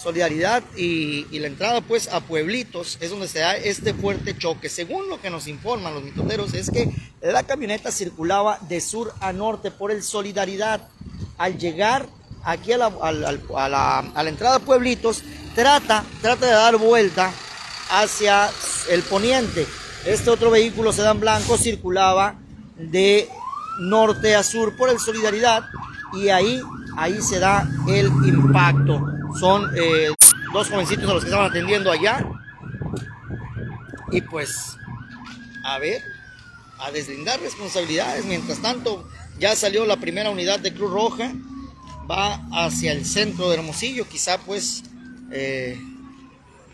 solidaridad 0.00 0.62
y, 0.76 1.24
la 1.36 1.48
entrada 1.48 1.80
pues 1.80 2.06
a 2.06 2.20
Pueblitos 2.20 2.98
es 3.00 3.10
donde 3.10 3.26
se 3.26 3.40
da 3.40 3.56
este 3.56 3.92
fuerte 3.92 4.38
choque. 4.38 4.68
Según 4.68 5.08
lo 5.08 5.20
que 5.20 5.30
nos 5.30 5.48
informan 5.48 5.94
los 5.94 6.04
mitoteros 6.04 6.54
es 6.54 6.70
que 6.70 6.94
la 7.20 7.42
camioneta 7.42 7.90
circulaba 7.90 8.60
de 8.68 8.80
sur 8.80 9.12
a 9.18 9.32
norte 9.32 9.72
por 9.72 9.90
el 9.90 10.04
Solidaridad. 10.04 10.90
Al 11.38 11.58
llegar 11.58 12.06
aquí 12.44 12.70
a 12.70 12.78
la, 12.78 12.86
a 12.86 13.10
la, 13.10 13.98
a 13.98 14.22
la 14.22 14.28
entrada 14.30 14.56
a 14.56 14.60
Pueblitos 14.60 15.24
trata, 15.54 16.04
trata 16.20 16.46
de 16.46 16.52
dar 16.52 16.76
vuelta 16.76 17.32
hacia 17.90 18.50
el 18.88 19.02
poniente. 19.02 19.66
Este 20.06 20.30
otro 20.30 20.50
vehículo 20.50 20.92
sedán 20.92 21.20
blanco 21.20 21.56
circulaba 21.58 22.34
de 22.76 23.28
norte 23.80 24.34
a 24.34 24.42
sur 24.42 24.76
por 24.76 24.88
el 24.88 24.98
Solidaridad 24.98 25.64
y 26.12 26.28
ahí, 26.28 26.60
ahí 26.96 27.20
se 27.20 27.38
da 27.38 27.68
el 27.88 28.06
impacto. 28.06 29.02
Son 29.38 29.70
eh, 29.76 30.10
dos 30.52 30.68
jovencitos 30.68 31.08
a 31.08 31.14
los 31.14 31.22
que 31.22 31.30
estaban 31.30 31.50
atendiendo 31.50 31.90
allá. 31.90 32.26
Y 34.10 34.22
pues, 34.22 34.76
a 35.64 35.78
ver, 35.78 36.02
a 36.78 36.90
deslindar 36.90 37.40
responsabilidades. 37.40 38.24
Mientras 38.24 38.60
tanto, 38.60 39.08
ya 39.38 39.54
salió 39.54 39.86
la 39.86 39.96
primera 39.96 40.30
unidad 40.30 40.58
de 40.58 40.74
Cruz 40.74 40.90
Roja. 40.90 41.32
Va 42.10 42.40
hacia 42.52 42.92
el 42.92 43.06
centro 43.06 43.48
de 43.48 43.56
Hermosillo. 43.56 44.08
Quizá 44.08 44.38
pues 44.38 44.82
eh, 45.32 45.78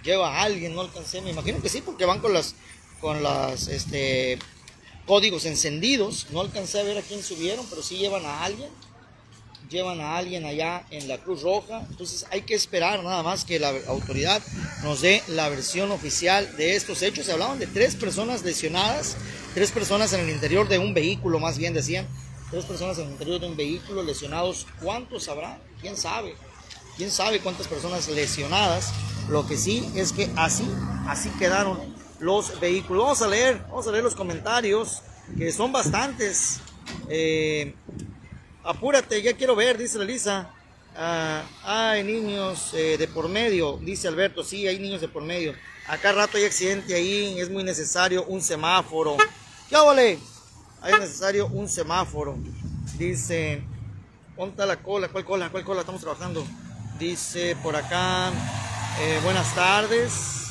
lleva 0.02 0.38
a 0.38 0.42
alguien, 0.42 0.74
no 0.74 0.80
alcancé, 0.80 1.20
me 1.20 1.30
imagino 1.30 1.60
que 1.60 1.68
sí, 1.68 1.82
porque 1.82 2.04
van 2.04 2.20
con 2.20 2.32
las 2.32 2.54
con 3.00 3.22
las 3.22 3.68
este 3.68 4.38
códigos 5.06 5.44
encendidos, 5.44 6.26
no 6.30 6.40
alcancé 6.40 6.80
a 6.80 6.82
ver 6.82 6.98
a 6.98 7.02
quién 7.02 7.22
subieron, 7.22 7.64
pero 7.68 7.82
sí 7.82 7.96
llevan 7.96 8.24
a 8.24 8.42
alguien, 8.42 8.68
llevan 9.70 10.00
a 10.00 10.16
alguien 10.16 10.44
allá 10.44 10.84
en 10.90 11.06
la 11.06 11.18
Cruz 11.18 11.42
Roja, 11.42 11.86
entonces 11.88 12.26
hay 12.30 12.42
que 12.42 12.54
esperar 12.54 13.02
nada 13.04 13.22
más 13.22 13.44
que 13.44 13.60
la 13.60 13.72
autoridad 13.86 14.42
nos 14.82 15.02
dé 15.02 15.22
la 15.28 15.48
versión 15.48 15.92
oficial 15.92 16.56
de 16.56 16.74
estos 16.74 17.02
hechos, 17.02 17.26
se 17.26 17.32
hablaban 17.32 17.58
de 17.58 17.66
tres 17.66 17.94
personas 17.94 18.42
lesionadas, 18.42 19.16
tres 19.54 19.70
personas 19.70 20.12
en 20.12 20.20
el 20.20 20.30
interior 20.30 20.68
de 20.68 20.78
un 20.78 20.92
vehículo, 20.92 21.38
más 21.38 21.58
bien 21.58 21.74
decían, 21.74 22.06
tres 22.50 22.64
personas 22.64 22.98
en 22.98 23.06
el 23.06 23.12
interior 23.12 23.40
de 23.40 23.46
un 23.46 23.56
vehículo 23.56 24.02
lesionados, 24.02 24.66
¿cuántos 24.82 25.28
habrá? 25.28 25.60
¿Quién 25.80 25.96
sabe? 25.96 26.34
Quién 26.96 27.10
sabe 27.10 27.40
cuántas 27.40 27.68
personas 27.68 28.08
lesionadas. 28.08 28.92
Lo 29.28 29.46
que 29.46 29.56
sí 29.56 29.90
es 29.94 30.12
que 30.12 30.30
así, 30.36 30.64
así 31.08 31.28
quedaron 31.30 31.78
los 32.20 32.58
vehículos. 32.60 33.02
Vamos 33.02 33.22
a 33.22 33.28
leer, 33.28 33.62
vamos 33.68 33.86
a 33.86 33.92
leer 33.92 34.04
los 34.04 34.14
comentarios, 34.14 35.02
que 35.36 35.52
son 35.52 35.72
bastantes. 35.72 36.60
Eh, 37.08 37.74
apúrate, 38.62 39.20
ya 39.22 39.36
quiero 39.36 39.56
ver, 39.56 39.78
dice 39.78 39.98
la 39.98 40.04
Lisa. 40.04 40.50
Ah, 40.98 41.44
hay 41.62 42.04
niños 42.04 42.72
eh, 42.72 42.96
de 42.96 43.06
por 43.06 43.28
medio, 43.28 43.78
dice 43.82 44.08
Alberto, 44.08 44.42
sí, 44.42 44.66
hay 44.66 44.78
niños 44.78 45.02
de 45.02 45.08
por 45.08 45.22
medio. 45.22 45.54
Acá 45.88 46.12
rato 46.12 46.38
hay 46.38 46.44
accidente 46.44 46.94
ahí, 46.94 47.38
es 47.38 47.50
muy 47.50 47.62
necesario 47.62 48.24
un 48.24 48.40
semáforo. 48.40 49.16
¿Qué 49.68 49.76
vale? 49.76 50.18
Hay 50.80 50.94
necesario 50.98 51.48
un 51.48 51.68
semáforo. 51.68 52.38
Dice, 52.96 53.62
ponta 54.36 54.64
la 54.64 54.82
cola, 54.82 55.08
¿cuál 55.08 55.24
cola? 55.24 55.50
¿Cuál 55.50 55.64
cola? 55.64 55.80
Estamos 55.80 56.00
trabajando. 56.00 56.46
Dice 56.98 57.54
por 57.62 57.76
acá, 57.76 58.30
eh, 59.00 59.20
buenas 59.22 59.54
tardes. 59.54 60.46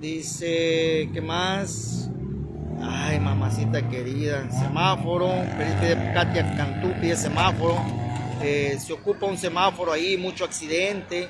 Dice, 0.00 1.10
¿qué 1.12 1.20
más? 1.20 2.08
Ay, 2.80 3.18
mamacita 3.18 3.88
querida, 3.88 4.48
semáforo. 4.52 5.28
Katia 6.14 6.54
Cantú 6.56 6.92
pide 7.00 7.16
semáforo. 7.16 7.76
Eh, 8.40 8.78
se 8.80 8.92
ocupa 8.92 9.26
un 9.26 9.36
semáforo 9.36 9.90
ahí, 9.90 10.16
mucho 10.16 10.44
accidente. 10.44 11.28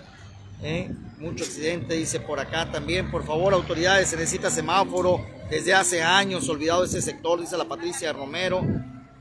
Eh, 0.63 0.91
mucho 1.19 1.45
accidente, 1.45 1.95
dice 1.95 2.21
por 2.21 2.39
acá 2.39 2.71
también. 2.71 3.11
Por 3.11 3.25
favor, 3.25 3.55
autoridades, 3.55 4.11
se 4.11 4.17
necesita 4.17 4.51
semáforo. 4.51 5.25
Desde 5.49 5.73
hace 5.73 6.03
años, 6.03 6.51
olvidado 6.51 6.85
ese 6.85 7.01
sector, 7.01 7.41
dice 7.41 7.57
la 7.57 7.65
Patricia 7.65 8.13
Romero. 8.13 8.61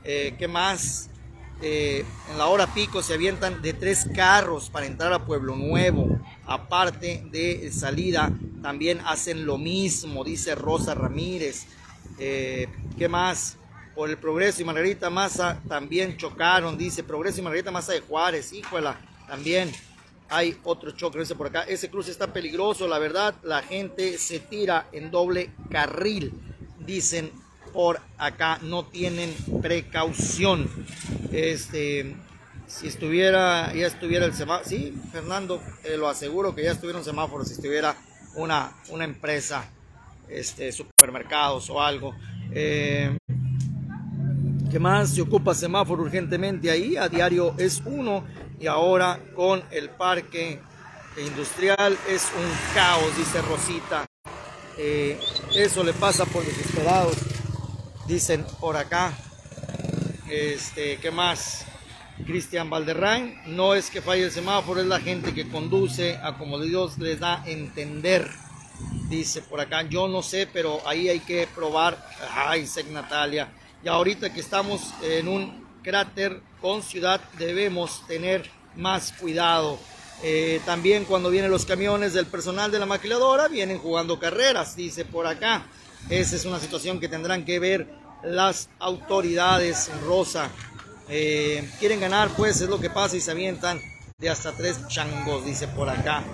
¿Qué 0.04 0.48
más? 0.48 1.08
Eh, 1.60 2.04
en 2.30 2.38
la 2.38 2.46
hora 2.46 2.72
pico 2.72 3.02
se 3.02 3.14
avientan 3.14 3.60
de 3.62 3.72
tres 3.72 4.08
carros 4.14 4.70
para 4.70 4.86
entrar 4.86 5.12
a 5.12 5.24
Pueblo 5.24 5.56
Nuevo. 5.56 6.20
Aparte 6.46 7.24
de 7.30 7.70
salida, 7.72 8.30
también 8.62 9.00
hacen 9.04 9.44
lo 9.44 9.58
mismo, 9.58 10.24
dice 10.24 10.54
Rosa 10.54 10.94
Ramírez. 10.94 11.66
Eh, 12.18 12.68
¿Qué 12.96 13.08
más? 13.08 13.58
por 13.98 14.08
el 14.08 14.16
Progreso 14.16 14.62
y 14.62 14.64
Margarita 14.64 15.10
Maza 15.10 15.60
también 15.66 16.16
chocaron, 16.16 16.78
dice 16.78 17.02
Progreso 17.02 17.40
y 17.40 17.42
Margarita 17.42 17.72
Maza 17.72 17.94
de 17.94 18.00
Juárez, 18.00 18.52
híjola, 18.52 18.96
también 19.26 19.72
hay 20.28 20.56
otro 20.62 20.92
choque, 20.92 21.24
por 21.34 21.48
acá, 21.48 21.62
ese 21.62 21.90
cruce 21.90 22.12
está 22.12 22.32
peligroso, 22.32 22.86
la 22.86 23.00
verdad, 23.00 23.34
la 23.42 23.60
gente 23.60 24.16
se 24.18 24.38
tira 24.38 24.86
en 24.92 25.10
doble 25.10 25.50
carril, 25.68 26.32
dicen 26.78 27.32
por 27.72 28.00
acá, 28.18 28.58
no 28.62 28.84
tienen 28.84 29.34
precaución, 29.62 30.68
este, 31.32 32.16
si 32.66 32.86
estuviera, 32.86 33.72
ya 33.74 33.86
estuviera 33.86 34.26
el 34.26 34.34
semáforo, 34.34 34.68
sí, 34.68 34.94
Fernando, 35.12 35.62
te 35.82 35.96
lo 35.96 36.08
aseguro 36.08 36.54
que 36.54 36.64
ya 36.64 36.72
estuviera 36.72 36.98
un 36.98 37.04
semáforo 37.04 37.44
si 37.44 37.54
estuviera 37.54 37.96
una, 38.34 38.72
una 38.90 39.04
empresa, 39.04 39.64
este, 40.28 40.72
supermercados 40.72 41.70
o 41.70 41.80
algo. 41.80 42.14
Eh, 42.52 43.16
¿Qué 44.70 44.78
más? 44.78 45.14
Se 45.14 45.22
ocupa 45.22 45.54
semáforo 45.54 46.02
urgentemente 46.02 46.70
ahí, 46.70 46.96
a 46.96 47.08
diario 47.08 47.54
es 47.56 47.82
uno 47.86 48.24
y 48.60 48.66
ahora 48.66 49.18
con 49.34 49.62
el 49.70 49.88
parque 49.88 50.60
industrial 51.16 51.96
es 52.08 52.30
un 52.36 52.74
caos, 52.74 53.16
dice 53.16 53.40
Rosita. 53.42 54.06
Eh, 54.76 55.18
eso 55.54 55.82
le 55.82 55.92
pasa 55.92 56.24
por 56.26 56.44
desesperados, 56.44 57.16
dicen 58.08 58.44
por 58.58 58.76
acá. 58.76 59.16
Este, 60.28 60.96
¿qué 60.96 61.10
más? 61.10 61.64
Cristian 62.26 62.68
Valderrain, 62.68 63.40
no 63.46 63.74
es 63.74 63.90
que 63.90 64.02
falle 64.02 64.24
el 64.24 64.32
semáforo, 64.32 64.80
es 64.80 64.86
la 64.86 64.98
gente 64.98 65.32
que 65.32 65.48
conduce 65.48 66.16
a 66.16 66.36
como 66.36 66.58
Dios 66.58 66.98
les 66.98 67.20
da 67.20 67.42
a 67.42 67.48
entender. 67.48 68.28
Dice 69.08 69.42
por 69.42 69.60
acá, 69.60 69.82
yo 69.82 70.08
no 70.08 70.22
sé, 70.22 70.48
pero 70.52 70.80
ahí 70.86 71.08
hay 71.08 71.20
que 71.20 71.46
probar. 71.54 72.04
Ay, 72.34 72.66
Sec 72.66 72.88
Natalia 72.88 73.48
y 73.84 73.88
ahorita 73.88 74.32
que 74.32 74.40
estamos 74.40 74.92
en 75.02 75.28
un 75.28 75.66
cráter 75.82 76.40
con 76.60 76.82
ciudad 76.82 77.20
debemos 77.38 78.06
tener 78.06 78.50
más 78.76 79.12
cuidado. 79.12 79.78
Eh, 80.22 80.60
también 80.66 81.04
cuando 81.04 81.30
vienen 81.30 81.50
los 81.50 81.64
camiones 81.64 82.12
del 82.12 82.26
personal 82.26 82.72
de 82.72 82.80
la 82.80 82.86
maquiladora, 82.86 83.46
vienen 83.46 83.78
jugando 83.78 84.18
carreras, 84.18 84.74
dice 84.74 85.04
por 85.04 85.26
acá. 85.26 85.66
Esa 86.08 86.36
es 86.36 86.44
una 86.44 86.58
situación 86.58 87.00
que 87.00 87.08
tendrán 87.08 87.44
que 87.44 87.58
ver 87.58 87.88
las 88.22 88.68
autoridades, 88.78 89.90
Rosa. 90.06 90.50
Eh, 91.08 91.68
quieren 91.78 92.00
ganar, 92.00 92.28
pues 92.36 92.60
es 92.60 92.68
lo 92.68 92.80
que 92.80 92.90
pasa 92.90 93.16
y 93.16 93.20
se 93.20 93.30
avientan 93.30 93.80
de 94.18 94.28
hasta 94.30 94.52
tres 94.52 94.86
changos, 94.88 95.44
dice 95.44 95.68
por 95.68 95.88
acá. 95.88 96.24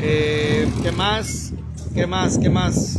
Eh, 0.00 0.68
¿Qué 0.82 0.92
más? 0.92 1.52
¿Qué 1.94 2.06
más? 2.06 2.38
¿Qué 2.38 2.48
más? 2.48 2.98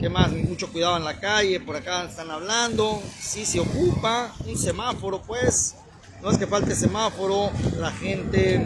¿Qué 0.00 0.08
más? 0.08 0.32
Mucho 0.32 0.70
cuidado 0.72 0.96
en 0.96 1.04
la 1.04 1.20
calle, 1.20 1.60
por 1.60 1.76
acá 1.76 2.04
están 2.04 2.30
hablando. 2.30 3.02
Si 3.20 3.46
se 3.46 3.60
ocupa 3.60 4.34
un 4.46 4.58
semáforo, 4.58 5.22
pues. 5.22 5.76
No 6.22 6.30
es 6.30 6.38
que 6.38 6.46
falte 6.46 6.74
semáforo, 6.76 7.50
la 7.78 7.90
gente 7.90 8.60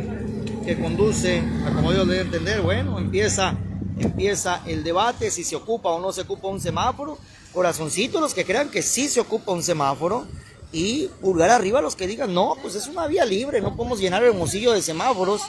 que 0.64 0.78
conduce, 0.78 1.42
como 1.74 1.92
Dios 1.92 2.06
debe 2.06 2.20
entender, 2.20 2.60
bueno, 2.60 2.98
empieza, 2.98 3.54
empieza 3.98 4.62
el 4.66 4.84
debate 4.84 5.30
si 5.30 5.44
se 5.44 5.56
ocupa 5.56 5.90
o 5.90 6.00
no 6.00 6.12
se 6.12 6.22
ocupa 6.22 6.48
un 6.48 6.60
semáforo. 6.60 7.18
Corazoncito 7.52 8.20
los 8.20 8.34
que 8.34 8.44
crean 8.44 8.70
que 8.70 8.82
sí 8.82 9.08
se 9.08 9.20
ocupa 9.20 9.52
un 9.52 9.62
semáforo 9.62 10.26
y 10.72 11.06
pulgar 11.20 11.50
arriba 11.50 11.80
los 11.80 11.96
que 11.96 12.06
digan, 12.06 12.34
no, 12.34 12.56
pues 12.60 12.74
es 12.74 12.86
una 12.86 13.06
vía 13.06 13.24
libre, 13.24 13.60
no 13.60 13.76
podemos 13.76 13.98
llenar 13.98 14.22
el 14.24 14.34
mocillo 14.34 14.72
de 14.72 14.82
semáforos. 14.82 15.40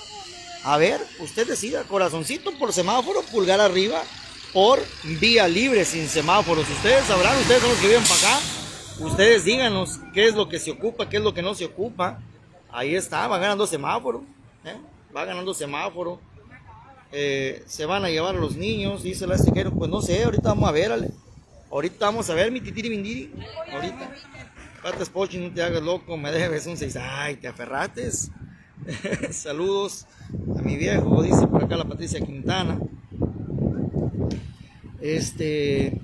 A 0.63 0.77
ver, 0.77 1.01
usted 1.19 1.47
decida, 1.47 1.83
corazoncito 1.83 2.51
por 2.57 2.73
semáforo, 2.73 3.21
pulgar 3.23 3.59
arriba 3.59 4.01
por 4.53 4.79
vía 5.19 5.47
libre 5.47 5.85
sin 5.85 6.07
semáforos. 6.07 6.69
Ustedes 6.69 7.05
sabrán, 7.05 7.37
ustedes 7.37 7.61
son 7.61 7.69
los 7.71 7.79
que 7.79 7.87
viven 7.87 8.03
para 8.03 8.15
acá. 8.15 8.39
Ustedes 8.99 9.43
díganos 9.43 9.99
qué 10.13 10.27
es 10.27 10.35
lo 10.35 10.49
que 10.49 10.59
se 10.59 10.71
ocupa, 10.71 11.09
qué 11.09 11.17
es 11.17 11.23
lo 11.23 11.33
que 11.33 11.41
no 11.41 11.53
se 11.53 11.65
ocupa. 11.65 12.19
Ahí 12.71 12.95
está, 12.95 13.27
va 13.27 13.37
ganando 13.37 13.67
semáforo. 13.67 14.23
¿eh? 14.65 14.75
Va 15.15 15.25
ganando 15.25 15.53
semáforo. 15.53 16.19
Eh, 17.11 17.63
se 17.67 17.85
van 17.85 18.03
a 18.05 18.09
llevar 18.09 18.35
los 18.35 18.55
niños, 18.57 19.03
dice 19.03 19.27
la 19.27 19.35
estiquero. 19.35 19.71
Pues 19.71 19.89
no 19.89 20.01
sé, 20.01 20.23
ahorita 20.23 20.49
vamos 20.49 20.69
a 20.69 20.71
ver, 20.71 20.91
ale. 20.91 21.11
Ahorita 21.71 22.05
vamos 22.05 22.29
a 22.29 22.33
ver 22.33 22.51
mi 22.51 22.61
titiri 22.61 22.89
bindiri. 22.89 23.33
Ahorita. 23.71 24.11
Patas 24.81 25.09
Pochi, 25.09 25.37
no 25.37 25.53
te 25.53 25.63
hagas 25.63 25.81
loco, 25.83 26.17
me 26.17 26.31
debes 26.31 26.65
un 26.67 26.77
6. 26.77 26.97
Ay, 26.97 27.35
te 27.35 27.47
aferrates. 27.47 28.31
Saludos 29.31 30.05
a 30.57 30.61
mi 30.61 30.77
viejo, 30.77 31.21
dice 31.23 31.47
por 31.47 31.63
acá 31.63 31.75
la 31.75 31.85
Patricia 31.85 32.21
Quintana. 32.21 32.79
Este, 35.01 35.99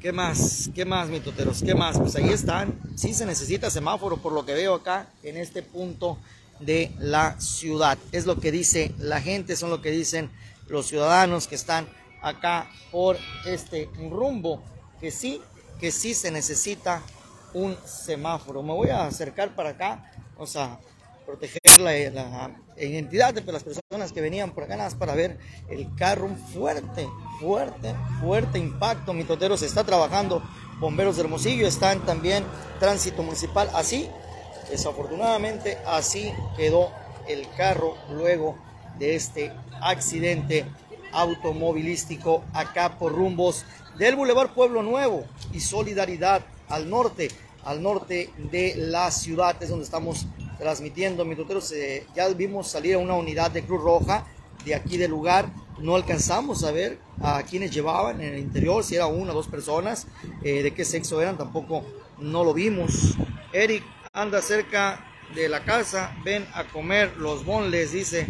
¿qué 0.00 0.12
más? 0.12 0.70
¿Qué 0.74 0.84
más, 0.84 1.08
mitoteros? 1.08 1.62
¿Qué 1.62 1.74
más? 1.74 1.98
Pues 1.98 2.16
ahí 2.16 2.28
están. 2.28 2.78
Sí 2.94 3.14
se 3.14 3.26
necesita 3.26 3.70
semáforo 3.70 4.18
por 4.18 4.32
lo 4.32 4.44
que 4.44 4.54
veo 4.54 4.74
acá 4.74 5.08
en 5.22 5.36
este 5.36 5.62
punto 5.62 6.18
de 6.60 6.92
la 6.98 7.40
ciudad. 7.40 7.98
Es 8.12 8.26
lo 8.26 8.40
que 8.40 8.52
dice 8.52 8.94
la 8.98 9.20
gente, 9.20 9.56
son 9.56 9.70
lo 9.70 9.82
que 9.82 9.90
dicen 9.90 10.30
los 10.66 10.86
ciudadanos 10.86 11.46
que 11.46 11.54
están 11.54 11.88
acá 12.22 12.70
por 12.90 13.16
este 13.46 13.88
rumbo. 14.10 14.62
Que 15.00 15.10
sí, 15.10 15.40
que 15.78 15.92
sí 15.92 16.14
se 16.14 16.30
necesita 16.30 17.02
un 17.54 17.76
semáforo. 17.84 18.62
Me 18.62 18.72
voy 18.72 18.90
a 18.90 19.06
acercar 19.06 19.54
para 19.54 19.70
acá, 19.70 20.10
o 20.36 20.46
sea, 20.46 20.78
proteger 21.28 21.60
la, 21.78 21.94
identidad 22.78 23.34
de 23.34 23.52
las 23.52 23.62
personas 23.62 24.12
que 24.12 24.20
venían 24.20 24.52
por 24.52 24.64
acá, 24.64 24.76
nada 24.76 24.88
más 24.88 24.98
para 24.98 25.14
ver 25.14 25.38
el 25.68 25.94
carro, 25.94 26.24
un 26.24 26.38
fuerte, 26.38 27.06
fuerte, 27.38 27.94
fuerte 28.20 28.58
impacto. 28.58 29.12
Mitotero 29.12 29.56
se 29.56 29.66
está 29.66 29.84
trabajando, 29.84 30.42
bomberos 30.80 31.16
de 31.16 31.22
Hermosillo 31.24 31.66
están 31.66 32.00
también, 32.06 32.44
tránsito 32.80 33.22
municipal, 33.22 33.68
así, 33.74 34.08
desafortunadamente, 34.70 35.78
así 35.86 36.32
quedó 36.56 36.90
el 37.28 37.46
carro 37.56 37.96
luego 38.10 38.56
de 38.98 39.14
este 39.14 39.52
accidente 39.80 40.64
automovilístico 41.12 42.42
acá 42.52 42.98
por 42.98 43.12
rumbos 43.12 43.64
del 43.98 44.16
Boulevard 44.16 44.50
Pueblo 44.50 44.82
Nuevo 44.82 45.24
y 45.52 45.60
Solidaridad 45.60 46.42
al 46.68 46.88
norte, 46.88 47.28
al 47.64 47.82
norte 47.82 48.30
de 48.50 48.74
la 48.76 49.10
ciudad, 49.10 49.60
es 49.62 49.70
donde 49.70 49.84
estamos 49.84 50.26
transmitiendo. 50.58 51.24
Mi 51.24 51.36
ya 52.14 52.28
vimos 52.28 52.68
salir 52.68 52.94
a 52.94 52.98
una 52.98 53.14
unidad 53.14 53.50
de 53.50 53.62
Cruz 53.62 53.82
Roja 53.82 54.24
de 54.64 54.74
aquí 54.74 54.96
del 54.96 55.10
lugar. 55.10 55.50
No 55.78 55.94
alcanzamos 55.94 56.64
a 56.64 56.72
ver 56.72 56.98
a 57.22 57.42
quienes 57.42 57.70
llevaban 57.70 58.20
en 58.20 58.34
el 58.34 58.40
interior, 58.40 58.84
si 58.84 58.96
era 58.96 59.06
una 59.06 59.32
o 59.32 59.34
dos 59.34 59.46
personas, 59.46 60.06
eh, 60.42 60.62
de 60.62 60.74
qué 60.74 60.84
sexo 60.84 61.20
eran, 61.20 61.38
tampoco 61.38 61.84
no 62.18 62.44
lo 62.44 62.52
vimos. 62.52 63.14
Eric 63.52 63.84
anda 64.18 64.42
cerca 64.42 65.04
de 65.34 65.48
la 65.48 65.62
casa, 65.64 66.12
ven 66.24 66.46
a 66.52 66.64
comer 66.64 67.16
los 67.18 67.44
bonles, 67.44 67.92
dice. 67.92 68.26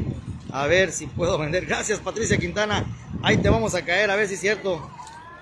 A 0.50 0.66
ver 0.66 0.92
si 0.92 1.06
puedo 1.06 1.38
vender. 1.38 1.66
Gracias, 1.66 1.98
Patricia 1.98 2.36
Quintana. 2.38 2.84
Ahí 3.22 3.38
te 3.38 3.48
vamos 3.48 3.74
a 3.74 3.84
caer, 3.84 4.10
a 4.10 4.16
ver 4.16 4.28
si 4.28 4.34
es 4.34 4.40
cierto. 4.40 4.90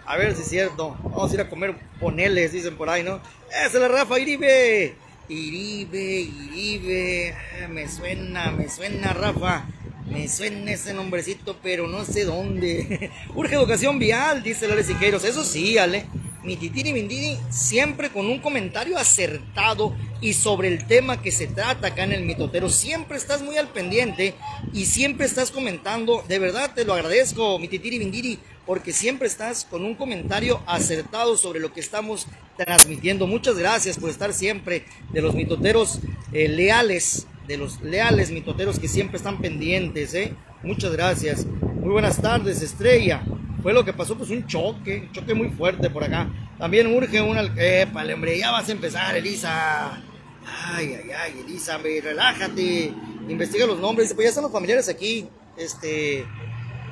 A 0.04 0.16
ver 0.16 0.34
si 0.34 0.42
es 0.42 0.48
cierto. 0.48 0.96
Vamos 1.02 1.30
a 1.30 1.34
ir 1.34 1.40
a 1.40 1.48
comer 1.48 1.76
poneles, 2.00 2.52
dicen 2.52 2.76
por 2.76 2.88
ahí, 2.88 3.02
¿no? 3.02 3.20
Esa 3.50 3.66
es 3.66 3.74
la 3.74 3.88
Rafa 3.88 4.18
Iribe. 4.18 4.94
Iribe, 5.28 6.20
Iribe, 6.20 7.34
ah, 7.34 7.68
me 7.68 7.88
suena, 7.88 8.52
me 8.52 8.68
suena 8.68 9.12
Rafa, 9.12 9.66
me 10.08 10.28
suena 10.28 10.70
ese 10.70 10.94
nombrecito, 10.94 11.56
pero 11.60 11.88
no 11.88 12.04
sé 12.04 12.24
dónde. 12.24 13.10
Urge 13.34 13.56
educación 13.56 13.98
vial, 13.98 14.44
dice 14.44 14.66
Ale 14.66 14.84
Siqueiros, 14.84 15.24
eso 15.24 15.44
sí, 15.44 15.78
Ale. 15.78 16.06
Mi 16.46 16.56
titini 16.56 16.92
mindini 16.92 17.36
siempre 17.50 18.10
con 18.10 18.26
un 18.26 18.38
comentario 18.38 18.96
acertado 18.96 19.96
y 20.26 20.32
sobre 20.32 20.66
el 20.66 20.84
tema 20.88 21.22
que 21.22 21.30
se 21.30 21.46
trata 21.46 21.86
acá 21.86 22.02
en 22.02 22.10
el 22.10 22.24
mitotero. 22.24 22.68
Siempre 22.68 23.16
estás 23.16 23.42
muy 23.42 23.58
al 23.58 23.68
pendiente 23.68 24.34
y 24.72 24.86
siempre 24.86 25.24
estás 25.24 25.52
comentando. 25.52 26.24
De 26.26 26.40
verdad 26.40 26.72
te 26.74 26.84
lo 26.84 26.94
agradezco, 26.94 27.60
mi 27.60 27.68
titiri 27.68 28.00
mindiri 28.00 28.40
porque 28.66 28.92
siempre 28.92 29.28
estás 29.28 29.64
con 29.64 29.84
un 29.84 29.94
comentario 29.94 30.60
acertado 30.66 31.36
sobre 31.36 31.60
lo 31.60 31.72
que 31.72 31.78
estamos 31.78 32.26
transmitiendo. 32.56 33.28
Muchas 33.28 33.56
gracias 33.56 33.98
por 33.98 34.10
estar 34.10 34.32
siempre 34.32 34.84
de 35.12 35.22
los 35.22 35.32
mitoteros 35.36 36.00
eh, 36.32 36.48
leales, 36.48 37.28
de 37.46 37.56
los 37.56 37.80
leales 37.80 38.32
mitoteros 38.32 38.80
que 38.80 38.88
siempre 38.88 39.18
están 39.18 39.40
pendientes. 39.40 40.12
¿eh? 40.14 40.34
Muchas 40.64 40.90
gracias. 40.90 41.46
Muy 41.46 41.90
buenas 41.90 42.20
tardes, 42.20 42.62
Estrella. 42.62 43.22
Fue 43.62 43.72
lo 43.72 43.84
que 43.84 43.92
pasó, 43.92 44.18
pues 44.18 44.30
un 44.30 44.44
choque, 44.44 45.04
un 45.06 45.12
choque 45.12 45.34
muy 45.34 45.50
fuerte 45.50 45.88
por 45.88 46.02
acá. 46.02 46.28
También 46.58 46.92
urge 46.92 47.20
una... 47.20 47.42
Epa, 47.42 48.02
hombre, 48.12 48.36
ya 48.36 48.50
vas 48.50 48.68
a 48.68 48.72
empezar, 48.72 49.16
Elisa. 49.16 50.02
Ay, 50.46 50.94
ay, 50.94 51.10
ay, 51.10 51.40
Elisa, 51.40 51.78
relájate. 51.78 52.92
Investiga 53.28 53.66
los 53.66 53.78
nombres. 53.78 54.14
Pues 54.14 54.26
ya 54.26 54.28
están 54.28 54.44
los 54.44 54.52
familiares 54.52 54.88
aquí. 54.88 55.28
Este, 55.56 56.24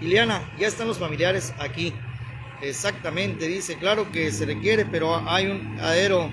Liliana, 0.00 0.52
ya 0.58 0.66
están 0.66 0.88
los 0.88 0.98
familiares 0.98 1.52
aquí. 1.58 1.92
Exactamente, 2.60 3.46
dice, 3.46 3.76
claro 3.76 4.10
que 4.10 4.32
se 4.32 4.46
requiere, 4.46 4.86
pero 4.86 5.16
hay 5.28 5.46
un 5.46 5.78
adero 5.80 6.30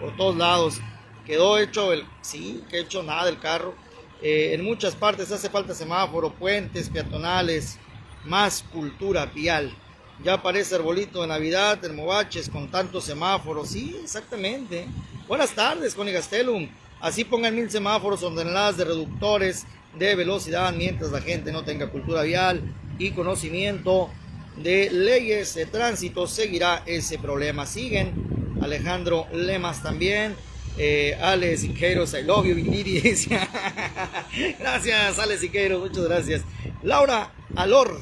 por 0.00 0.16
todos 0.16 0.36
lados. 0.36 0.80
Quedó 1.26 1.58
hecho 1.58 1.92
el, 1.92 2.06
sí, 2.22 2.62
que 2.70 2.80
hecho 2.80 3.02
nada 3.02 3.26
del 3.26 3.38
carro. 3.38 3.74
Eh, 4.22 4.54
en 4.54 4.64
muchas 4.64 4.94
partes 4.94 5.30
hace 5.32 5.50
falta 5.50 5.74
semáforo, 5.74 6.32
puentes 6.32 6.88
peatonales, 6.88 7.78
más 8.24 8.64
cultura 8.72 9.26
vial. 9.26 9.76
Ya 10.24 10.42
parece 10.42 10.74
arbolito 10.74 11.22
de 11.22 11.28
Navidad, 11.28 11.78
termobaches 11.78 12.48
con 12.48 12.70
tantos 12.70 13.04
semáforos. 13.04 13.68
Sí, 13.68 13.96
exactamente. 14.02 14.86
Buenas 15.28 15.50
tardes, 15.50 15.94
Connie 15.94 16.12
Gastelum. 16.12 16.68
Así 17.00 17.24
pongan 17.24 17.54
mil 17.54 17.70
semáforos 17.70 18.22
ordenadas 18.22 18.76
de 18.76 18.84
reductores 18.84 19.66
de 19.98 20.14
velocidad 20.14 20.72
mientras 20.72 21.12
la 21.12 21.20
gente 21.20 21.52
no 21.52 21.64
tenga 21.64 21.90
cultura 21.90 22.22
vial 22.22 22.62
y 22.98 23.10
conocimiento 23.10 24.10
de 24.56 24.90
leyes 24.90 25.54
de 25.54 25.66
tránsito. 25.66 26.26
Seguirá 26.26 26.82
ese 26.86 27.18
problema. 27.18 27.66
Siguen 27.66 28.56
Alejandro 28.62 29.26
Lemas 29.32 29.82
también. 29.82 30.34
Eh, 30.78 31.16
Alex 31.20 31.62
Siqueiros, 31.62 32.12
I 32.12 32.22
love 32.22 32.46
you, 32.46 32.54
gracias, 34.58 35.18
Alex 35.18 35.40
Siqueiros, 35.40 35.80
muchas 35.80 36.04
gracias. 36.04 36.42
Laura 36.82 37.32
Alor, 37.54 37.98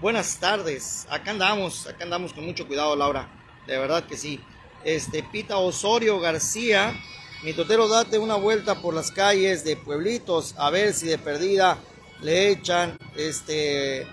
buenas 0.00 0.38
tardes. 0.38 1.06
Acá 1.10 1.30
andamos, 1.30 1.86
acá 1.86 2.04
andamos 2.04 2.32
con 2.32 2.44
mucho 2.44 2.66
cuidado, 2.66 2.94
Laura. 2.96 3.28
De 3.66 3.78
verdad 3.78 4.04
que 4.04 4.16
sí. 4.16 4.40
Este, 4.84 5.22
Pita 5.22 5.58
Osorio 5.58 6.20
García, 6.20 6.94
mi 7.42 7.52
totero, 7.52 7.88
date 7.88 8.18
una 8.18 8.36
vuelta 8.36 8.80
por 8.80 8.94
las 8.94 9.10
calles 9.10 9.64
de 9.64 9.76
pueblitos, 9.76 10.54
a 10.58 10.70
ver 10.70 10.94
si 10.94 11.06
de 11.08 11.18
perdida 11.18 11.78
le 12.20 12.50
echan, 12.50 12.96
este, 13.16 14.06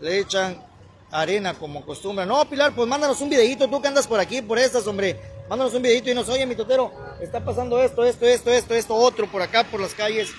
le 0.00 0.18
echan 0.18 0.64
arena 1.10 1.54
como 1.54 1.84
costumbre. 1.84 2.24
No, 2.26 2.44
Pilar, 2.48 2.72
pues 2.74 2.86
mándanos 2.86 3.20
un 3.20 3.30
videito, 3.30 3.68
tú 3.68 3.82
que 3.82 3.88
andas 3.88 4.06
por 4.06 4.20
aquí, 4.20 4.42
por 4.42 4.58
estas, 4.58 4.86
hombre. 4.86 5.18
Mándanos 5.48 5.74
un 5.74 5.82
videito 5.82 6.10
y 6.10 6.14
nos 6.14 6.28
oye, 6.28 6.46
mi 6.46 6.54
totero, 6.54 6.92
está 7.20 7.44
pasando 7.44 7.82
esto, 7.82 8.04
esto, 8.04 8.24
esto, 8.26 8.52
esto, 8.52 8.74
esto, 8.74 8.94
otro 8.94 9.26
por 9.26 9.42
acá, 9.42 9.64
por 9.64 9.80
las 9.80 9.94
calles. 9.94 10.30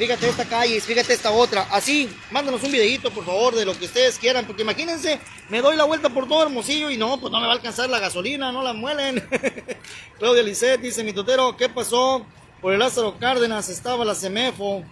Fíjate 0.00 0.30
esta 0.30 0.46
calle, 0.46 0.80
fíjate 0.80 1.12
esta 1.12 1.30
otra. 1.30 1.66
Así, 1.70 2.08
mándanos 2.30 2.62
un 2.62 2.72
videito, 2.72 3.10
por 3.10 3.22
favor, 3.22 3.54
de 3.54 3.66
lo 3.66 3.78
que 3.78 3.84
ustedes 3.84 4.18
quieran, 4.18 4.46
porque 4.46 4.62
imagínense, 4.62 5.20
me 5.50 5.60
doy 5.60 5.76
la 5.76 5.84
vuelta 5.84 6.08
por 6.08 6.26
todo 6.26 6.42
Hermosillo 6.42 6.90
y 6.90 6.96
no, 6.96 7.20
pues 7.20 7.30
no 7.30 7.38
me 7.38 7.44
va 7.44 7.52
a 7.52 7.56
alcanzar 7.56 7.90
la 7.90 7.98
gasolina, 7.98 8.50
no 8.50 8.62
la 8.62 8.72
muelen. 8.72 9.22
Claudia 10.18 10.42
Lisset 10.42 10.80
dice, 10.80 11.04
mi 11.04 11.12
totero, 11.12 11.54
¿qué 11.54 11.68
pasó? 11.68 12.24
Por 12.62 12.72
el 12.72 12.78
Lázaro 12.78 13.18
Cárdenas 13.18 13.68
estaba 13.68 14.06
la 14.06 14.14
CEMEFO 14.14 14.84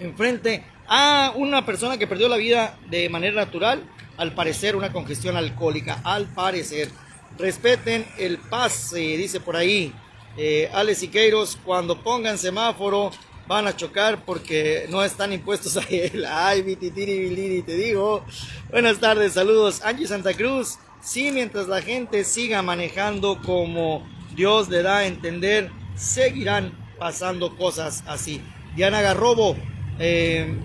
enfrente 0.00 0.64
a 0.88 1.32
una 1.36 1.64
persona 1.64 1.96
que 1.96 2.08
perdió 2.08 2.28
la 2.28 2.36
vida 2.36 2.76
de 2.88 3.08
manera 3.10 3.36
natural, 3.36 3.88
al 4.16 4.34
parecer 4.34 4.74
una 4.74 4.90
congestión 4.90 5.36
alcohólica, 5.36 6.00
al 6.02 6.26
parecer. 6.26 6.90
Respeten 7.38 8.04
el 8.18 8.38
pase, 8.38 8.98
dice 8.98 9.38
por 9.38 9.54
ahí. 9.54 9.94
Eh, 10.36 10.68
Alex 10.72 10.98
Siqueiros, 10.98 11.56
cuando 11.64 12.02
pongan 12.02 12.38
semáforo 12.38 13.12
van 13.50 13.66
a 13.66 13.74
chocar 13.74 14.24
porque 14.24 14.86
no 14.90 15.02
están 15.02 15.32
impuestos 15.32 15.76
a 15.76 15.82
él. 15.90 16.24
Ay, 16.24 16.62
bititiri, 16.62 17.62
te 17.62 17.74
digo. 17.74 18.24
Buenas 18.70 19.00
tardes, 19.00 19.32
saludos. 19.32 19.82
Angie 19.82 20.06
Santa 20.06 20.34
Cruz. 20.34 20.78
Sí, 21.00 21.32
mientras 21.32 21.66
la 21.66 21.82
gente 21.82 22.22
siga 22.22 22.62
manejando 22.62 23.42
como 23.42 24.08
Dios 24.36 24.68
le 24.68 24.84
da 24.84 24.98
a 24.98 25.06
entender, 25.06 25.72
seguirán 25.96 26.72
pasando 27.00 27.56
cosas 27.56 28.04
así. 28.06 28.40
Diana 28.76 29.00
Garrobo, 29.00 29.56
eh, 29.98 30.56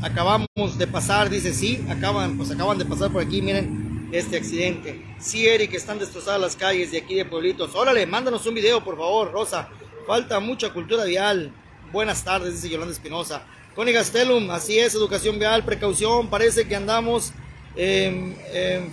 acabamos 0.00 0.78
de 0.78 0.86
pasar, 0.86 1.28
dice 1.28 1.52
sí, 1.52 1.84
acaban, 1.90 2.38
pues 2.38 2.50
acaban 2.50 2.78
de 2.78 2.86
pasar 2.86 3.12
por 3.12 3.22
aquí, 3.22 3.42
miren, 3.42 4.08
este 4.10 4.38
accidente. 4.38 5.04
Sí, 5.18 5.46
Eric, 5.46 5.74
están 5.74 5.98
destrozadas 5.98 6.40
las 6.40 6.56
calles 6.56 6.92
de 6.92 6.98
aquí 6.98 7.14
de 7.14 7.26
Pueblitos. 7.26 7.74
Órale, 7.74 8.06
mándanos 8.06 8.46
un 8.46 8.54
video, 8.54 8.82
por 8.82 8.96
favor, 8.96 9.30
Rosa. 9.30 9.68
Falta 10.06 10.40
mucha 10.40 10.72
cultura 10.72 11.04
vial. 11.04 11.52
Buenas 11.92 12.24
tardes, 12.24 12.54
dice 12.54 12.68
Yolanda 12.68 12.92
Espinosa. 12.92 13.42
Connie 13.74 13.92
Gastelum, 13.92 14.50
así 14.50 14.78
es, 14.78 14.94
educación 14.94 15.38
vial, 15.38 15.64
precaución. 15.64 16.28
Parece 16.28 16.66
que 16.66 16.74
andamos 16.74 17.32
en, 17.76 18.36
en, 18.52 18.92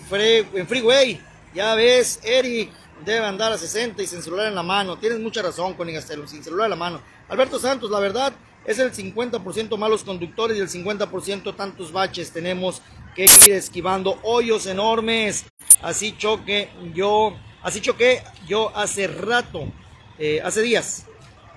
freeway. 0.68 1.20
Ya 1.54 1.74
ves, 1.74 2.20
Eric 2.24 2.70
debe 3.04 3.26
andar 3.26 3.52
a 3.52 3.58
60 3.58 4.04
y 4.04 4.08
sin 4.08 4.22
celular 4.22 4.48
en 4.48 4.56
la 4.56 4.62
mano. 4.62 4.98
Tienes 4.98 5.20
mucha 5.20 5.42
razón, 5.42 5.74
Connie 5.74 5.96
Gastelum, 5.96 6.28
sin 6.28 6.44
celular 6.44 6.66
en 6.66 6.72
la 6.72 6.76
mano. 6.76 7.02
Alberto 7.28 7.58
Santos, 7.58 7.90
la 7.90 8.00
verdad, 8.00 8.34
es 8.66 8.78
el 8.78 8.94
50% 8.94 9.78
malos 9.78 10.04
conductores 10.04 10.58
y 10.58 10.62
el 10.62 10.70
50% 10.70 11.56
tantos 11.56 11.92
baches 11.92 12.32
tenemos 12.32 12.84
que 13.16 13.26
ir 13.26 13.54
esquivando 13.54 14.20
hoyos 14.22 14.68
enormes. 14.68 15.46
Así 15.82 16.16
choque 16.16 16.70
yo, 16.94 17.36
así 17.64 17.82
choqué 17.82 18.22
yo 18.48 18.76
hace 18.76 19.08
rato, 19.08 19.72
eh, 20.20 20.42
hace 20.44 20.62
días, 20.62 21.06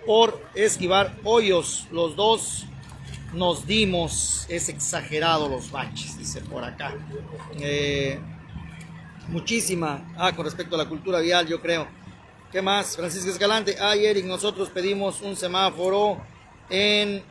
por 0.06 0.40
esquivar 0.54 1.16
hoyos. 1.24 1.86
Los 1.90 2.16
dos 2.16 2.64
nos 3.32 3.66
dimos, 3.66 4.46
es 4.48 4.68
exagerado 4.68 5.48
los 5.48 5.70
baches, 5.70 6.16
dice 6.18 6.40
por 6.40 6.64
acá. 6.64 6.94
Eh, 7.58 8.18
muchísima, 9.28 10.14
ah, 10.16 10.32
con 10.34 10.44
respecto 10.44 10.76
a 10.76 10.78
la 10.78 10.88
cultura 10.88 11.20
vial, 11.20 11.46
yo 11.46 11.60
creo. 11.60 11.86
¿Qué 12.50 12.60
más? 12.60 12.96
Francisco 12.96 13.30
Escalante, 13.30 13.76
ay 13.80 14.04
Eric, 14.04 14.26
nosotros 14.26 14.68
pedimos 14.68 15.22
un 15.22 15.36
semáforo 15.36 16.20
en, 16.68 17.22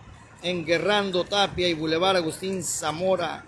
en 0.42 0.66
Guerrando 0.66 1.24
Tapia 1.24 1.68
y 1.68 1.76
Boulevard 1.76 2.18
Agustín 2.18 2.64
Zamora 2.64 3.46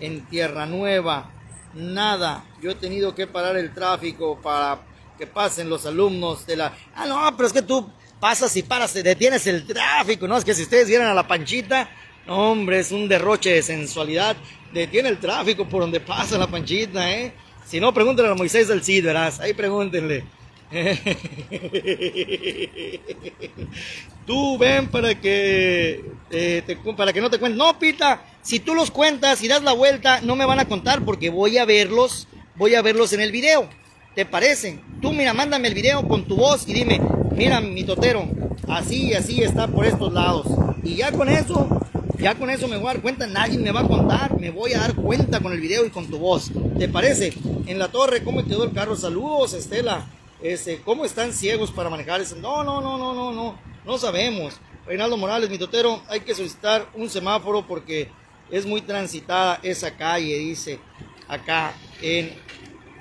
en 0.00 0.26
Tierra 0.26 0.66
Nueva. 0.66 1.30
Nada, 1.72 2.44
yo 2.60 2.72
he 2.72 2.74
tenido 2.74 3.14
que 3.14 3.28
parar 3.28 3.56
el 3.56 3.72
tráfico 3.72 4.40
para 4.42 4.80
que 5.18 5.26
pasen 5.26 5.68
los 5.68 5.86
alumnos 5.86 6.46
de 6.46 6.56
la... 6.56 6.76
Ah, 6.94 7.06
no, 7.06 7.36
pero 7.36 7.46
es 7.46 7.52
que 7.52 7.62
tú 7.62 7.88
pasas 8.20 8.56
y 8.56 8.62
paras, 8.62 8.94
detienes 8.94 9.46
el 9.46 9.66
tráfico, 9.66 10.26
¿no? 10.26 10.36
Es 10.36 10.44
que 10.44 10.54
si 10.54 10.62
ustedes 10.62 10.88
vieran 10.88 11.08
a 11.08 11.14
la 11.14 11.28
panchita, 11.28 11.90
hombre, 12.26 12.80
es 12.80 12.90
un 12.90 13.08
derroche 13.08 13.50
de 13.50 13.62
sensualidad. 13.62 14.36
Detiene 14.72 15.08
el 15.08 15.18
tráfico 15.18 15.68
por 15.68 15.82
donde 15.82 16.00
pasa 16.00 16.38
la 16.38 16.46
panchita, 16.46 17.12
¿eh? 17.12 17.32
Si 17.66 17.80
no, 17.80 17.94
pregúntenle 17.94 18.32
a 18.32 18.34
Moisés 18.34 18.68
del 18.68 18.82
Cid, 18.82 19.04
verás. 19.04 19.40
Ahí 19.40 19.54
pregúntenle. 19.54 20.24
Tú 24.26 24.58
ven 24.58 24.88
para 24.88 25.20
que, 25.20 26.04
eh, 26.30 26.78
para 26.96 27.12
que 27.12 27.20
no 27.20 27.30
te 27.30 27.38
cuenten. 27.38 27.58
No, 27.58 27.78
Pita, 27.78 28.24
si 28.42 28.58
tú 28.58 28.74
los 28.74 28.90
cuentas 28.90 29.42
y 29.42 29.48
das 29.48 29.62
la 29.62 29.72
vuelta, 29.72 30.20
no 30.22 30.34
me 30.34 30.46
van 30.46 30.60
a 30.60 30.66
contar 30.66 31.04
porque 31.04 31.30
voy 31.30 31.58
a 31.58 31.64
verlos, 31.64 32.26
voy 32.56 32.74
a 32.74 32.82
verlos 32.82 33.12
en 33.12 33.20
el 33.20 33.32
video. 33.32 33.68
¿Te 34.14 34.24
parece? 34.24 34.78
Tú 35.02 35.12
mira, 35.12 35.34
mándame 35.34 35.66
el 35.66 35.74
video 35.74 36.06
con 36.06 36.24
tu 36.24 36.36
voz 36.36 36.68
y 36.68 36.72
dime, 36.72 37.00
mira 37.32 37.60
mi 37.60 37.82
totero, 37.82 38.28
así 38.68 39.08
y 39.08 39.14
así 39.14 39.42
está 39.42 39.66
por 39.66 39.86
estos 39.86 40.12
lados. 40.12 40.46
Y 40.84 40.94
ya 40.94 41.10
con 41.10 41.28
eso, 41.28 41.80
ya 42.18 42.36
con 42.36 42.48
eso 42.48 42.68
me 42.68 42.76
voy 42.76 42.90
a 42.90 42.92
dar 42.92 43.02
cuenta, 43.02 43.26
nadie 43.26 43.58
me 43.58 43.72
va 43.72 43.80
a 43.80 43.88
contar, 43.88 44.38
me 44.38 44.50
voy 44.50 44.72
a 44.72 44.78
dar 44.78 44.94
cuenta 44.94 45.40
con 45.40 45.52
el 45.52 45.60
video 45.60 45.84
y 45.84 45.90
con 45.90 46.06
tu 46.06 46.18
voz. 46.18 46.52
¿Te 46.78 46.88
parece? 46.88 47.34
En 47.66 47.80
la 47.80 47.88
torre, 47.88 48.22
¿cómo 48.22 48.44
quedó 48.44 48.62
el 48.62 48.72
carro? 48.72 48.94
Saludos, 48.94 49.52
Estela. 49.52 50.06
Este, 50.40 50.80
¿Cómo 50.82 51.04
están 51.04 51.32
ciegos 51.32 51.72
para 51.72 51.90
manejar? 51.90 52.22
No, 52.40 52.62
no, 52.62 52.80
no, 52.80 52.96
no, 52.96 53.14
no, 53.14 53.32
no, 53.32 53.58
no 53.84 53.98
sabemos. 53.98 54.54
Reinaldo 54.86 55.16
Morales, 55.16 55.50
mi 55.50 55.58
totero, 55.58 56.00
hay 56.08 56.20
que 56.20 56.36
solicitar 56.36 56.86
un 56.94 57.10
semáforo 57.10 57.66
porque 57.66 58.10
es 58.48 58.64
muy 58.64 58.80
transitada 58.80 59.58
esa 59.64 59.96
calle, 59.96 60.38
dice 60.38 60.78
acá 61.26 61.72
en 62.00 62.32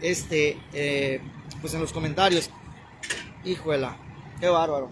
este, 0.04 0.60
eh, 0.74 1.22
pues 1.62 1.74
en 1.74 1.82
los 1.82 1.92
comentarios. 1.92 2.52
Híjola, 3.44 3.98
qué 4.40 4.50
bárbaro. 4.50 4.92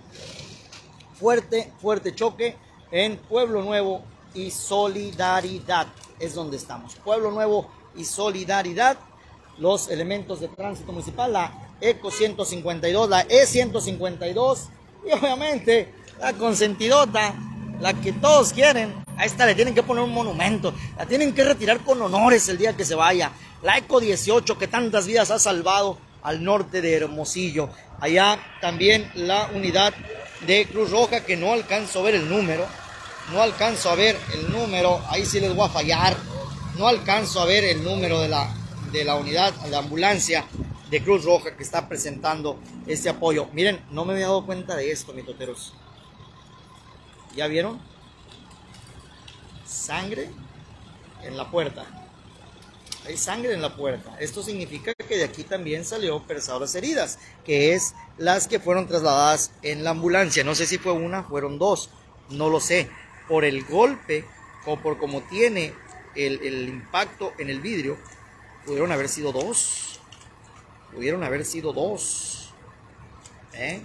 Fuerte, 1.19 1.71
fuerte 1.79 2.15
choque 2.15 2.55
en 2.91 3.17
Pueblo 3.17 3.61
Nuevo 3.61 4.03
y 4.33 4.49
Solidaridad. 4.49 5.87
Es 6.19 6.33
donde 6.33 6.57
estamos. 6.57 6.95
Pueblo 6.95 7.29
Nuevo 7.29 7.69
y 7.95 8.05
Solidaridad. 8.05 8.97
Los 9.57 9.89
elementos 9.89 10.39
de 10.39 10.47
tránsito 10.47 10.91
municipal, 10.91 11.33
la 11.33 11.75
ECO 11.81 12.09
152, 12.09 13.09
la 13.09 13.27
E152 13.27 14.69
y 15.05 15.11
obviamente 15.11 15.93
la 16.19 16.33
consentidota, 16.33 17.35
la 17.81 17.93
que 17.93 18.13
todos 18.13 18.53
quieren. 18.53 19.03
A 19.17 19.25
esta 19.25 19.45
le 19.45 19.55
tienen 19.55 19.75
que 19.75 19.83
poner 19.83 20.03
un 20.03 20.13
monumento, 20.13 20.73
la 20.97 21.05
tienen 21.05 21.33
que 21.33 21.43
retirar 21.43 21.79
con 21.81 22.01
honores 22.01 22.47
el 22.49 22.57
día 22.57 22.75
que 22.77 22.85
se 22.85 22.95
vaya. 22.95 23.31
La 23.61 23.77
ECO 23.77 23.99
18 23.99 24.57
que 24.57 24.67
tantas 24.67 25.05
vidas 25.05 25.31
ha 25.31 25.39
salvado 25.39 25.97
al 26.23 26.43
norte 26.43 26.81
de 26.81 26.95
Hermosillo. 26.95 27.69
Allá 27.99 28.39
también 28.61 29.11
la 29.15 29.49
unidad 29.53 29.93
de 30.47 30.65
Cruz 30.65 30.91
Roja 30.91 31.21
que 31.21 31.37
no 31.37 31.53
alcanzo 31.53 31.99
a 31.99 32.03
ver 32.03 32.15
el 32.15 32.29
número. 32.29 32.65
No 33.31 33.41
alcanzo 33.41 33.89
a 33.89 33.95
ver 33.95 34.17
el 34.33 34.51
número, 34.51 35.01
ahí 35.09 35.25
sí 35.25 35.39
les 35.39 35.55
voy 35.55 35.65
a 35.65 35.69
fallar. 35.69 36.17
No 36.77 36.87
alcanzo 36.87 37.41
a 37.41 37.45
ver 37.45 37.63
el 37.63 37.83
número 37.83 38.19
de 38.19 38.29
la, 38.29 38.53
de 38.91 39.03
la 39.03 39.15
unidad, 39.15 39.53
de 39.53 39.69
la 39.69 39.79
ambulancia 39.79 40.45
de 40.89 41.03
Cruz 41.03 41.23
Roja 41.23 41.55
que 41.55 41.63
está 41.63 41.87
presentando 41.87 42.59
este 42.87 43.09
apoyo. 43.09 43.47
Miren, 43.53 43.79
no 43.91 44.03
me 44.03 44.13
había 44.13 44.25
dado 44.25 44.45
cuenta 44.45 44.75
de 44.75 44.91
esto, 44.91 45.13
mis 45.13 45.25
toteros. 45.25 45.73
¿Ya 47.35 47.47
vieron? 47.47 47.79
Sangre 49.65 50.29
en 51.23 51.37
la 51.37 51.49
puerta. 51.49 51.85
Hay 53.05 53.17
sangre 53.17 53.53
en 53.53 53.61
la 53.61 53.75
puerta. 53.75 54.15
Esto 54.19 54.43
significa 54.43 54.93
que 54.93 55.17
de 55.17 55.23
aquí 55.23 55.43
también 55.43 55.85
salió 55.85 56.21
personas 56.27 56.75
heridas, 56.75 57.17
que 57.43 57.73
es 57.73 57.95
las 58.17 58.47
que 58.47 58.59
fueron 58.59 58.87
trasladadas 58.87 59.51
en 59.63 59.83
la 59.83 59.91
ambulancia. 59.91 60.43
No 60.43 60.53
sé 60.53 60.67
si 60.67 60.77
fue 60.77 60.91
una, 60.91 61.23
fueron 61.23 61.57
dos, 61.57 61.89
no 62.29 62.49
lo 62.49 62.59
sé. 62.59 62.89
Por 63.27 63.45
el 63.45 63.63
golpe 63.65 64.25
o 64.65 64.77
por 64.77 64.97
como 64.97 65.21
tiene 65.21 65.73
el, 66.15 66.69
impacto 66.69 67.33
en 67.39 67.49
el 67.49 67.61
vidrio, 67.61 67.97
pudieron 68.65 68.91
haber 68.91 69.09
sido 69.09 69.31
dos. 69.31 69.99
Pudieron 70.93 71.23
haber 71.23 71.45
sido 71.45 71.73
dos. 71.73 72.53
¿Eh? 73.53 73.81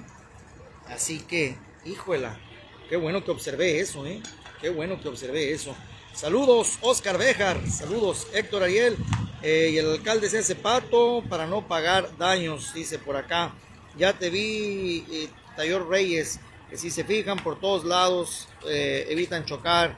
Así 0.89 1.21
que, 1.21 1.57
híjola, 1.85 2.39
qué 2.88 2.96
bueno 2.96 3.25
que 3.25 3.31
observé 3.31 3.81
eso, 3.81 4.07
¿eh? 4.07 4.20
Qué 4.61 4.68
bueno 4.70 5.01
que 5.01 5.09
observé 5.09 5.53
eso. 5.53 5.75
Saludos, 6.12 6.79
Oscar 6.81 7.18
Bejar. 7.18 7.68
Saludos, 7.68 8.27
Héctor 8.33 8.62
Ariel. 8.62 8.96
Eh, 9.42 9.70
y 9.72 9.79
el 9.79 9.90
alcalde 9.90 10.27
ese 10.27 10.55
Pato 10.55 11.22
para 11.29 11.46
no 11.46 11.68
pagar 11.68 12.16
daños, 12.16 12.72
dice 12.72 12.99
por 12.99 13.16
acá. 13.16 13.55
Ya 13.96 14.12
te 14.12 14.31
vi, 14.31 15.05
eh, 15.11 15.29
Tayor 15.57 15.88
Reyes, 15.88 16.40
que 16.70 16.77
si 16.77 16.90
se 16.90 17.05
fijan 17.05 17.38
por 17.38 17.61
todos 17.61 17.85
lados, 17.85 18.49
eh, 18.66 19.07
evitan 19.11 19.44
chocar, 19.44 19.96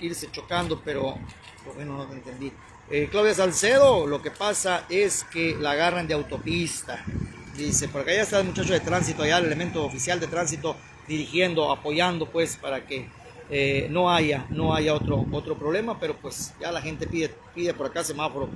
irse 0.00 0.30
chocando, 0.30 0.80
pero 0.84 1.18
bueno, 1.74 1.96
no 1.96 2.06
te 2.06 2.14
entendí. 2.14 2.52
Claudia 3.10 3.34
Salcedo, 3.34 4.06
lo 4.06 4.22
que 4.22 4.30
pasa 4.30 4.84
es 4.88 5.24
que 5.24 5.56
la 5.58 5.72
agarran 5.72 6.06
de 6.06 6.14
autopista. 6.14 7.04
Dice, 7.56 7.88
por 7.88 8.02
acá 8.02 8.14
ya 8.14 8.22
está 8.22 8.38
el 8.38 8.46
muchacho 8.46 8.72
de 8.72 8.80
tránsito, 8.80 9.22
allá 9.22 9.38
el 9.38 9.46
elemento 9.46 9.84
oficial 9.84 10.20
de 10.20 10.26
tránsito 10.26 10.76
dirigiendo, 11.08 11.70
apoyando 11.70 12.26
pues 12.26 12.56
para 12.56 12.86
que 12.86 13.08
eh, 13.50 13.86
no 13.90 14.10
haya, 14.10 14.46
no 14.50 14.74
haya 14.74 14.94
otro, 14.94 15.26
otro 15.32 15.56
problema, 15.56 15.98
pero 16.00 16.16
pues 16.16 16.54
ya 16.60 16.72
la 16.72 16.80
gente 16.80 17.06
pide, 17.06 17.34
pide 17.54 17.74
por 17.74 17.86
acá 17.86 18.04
semáforo. 18.04 18.48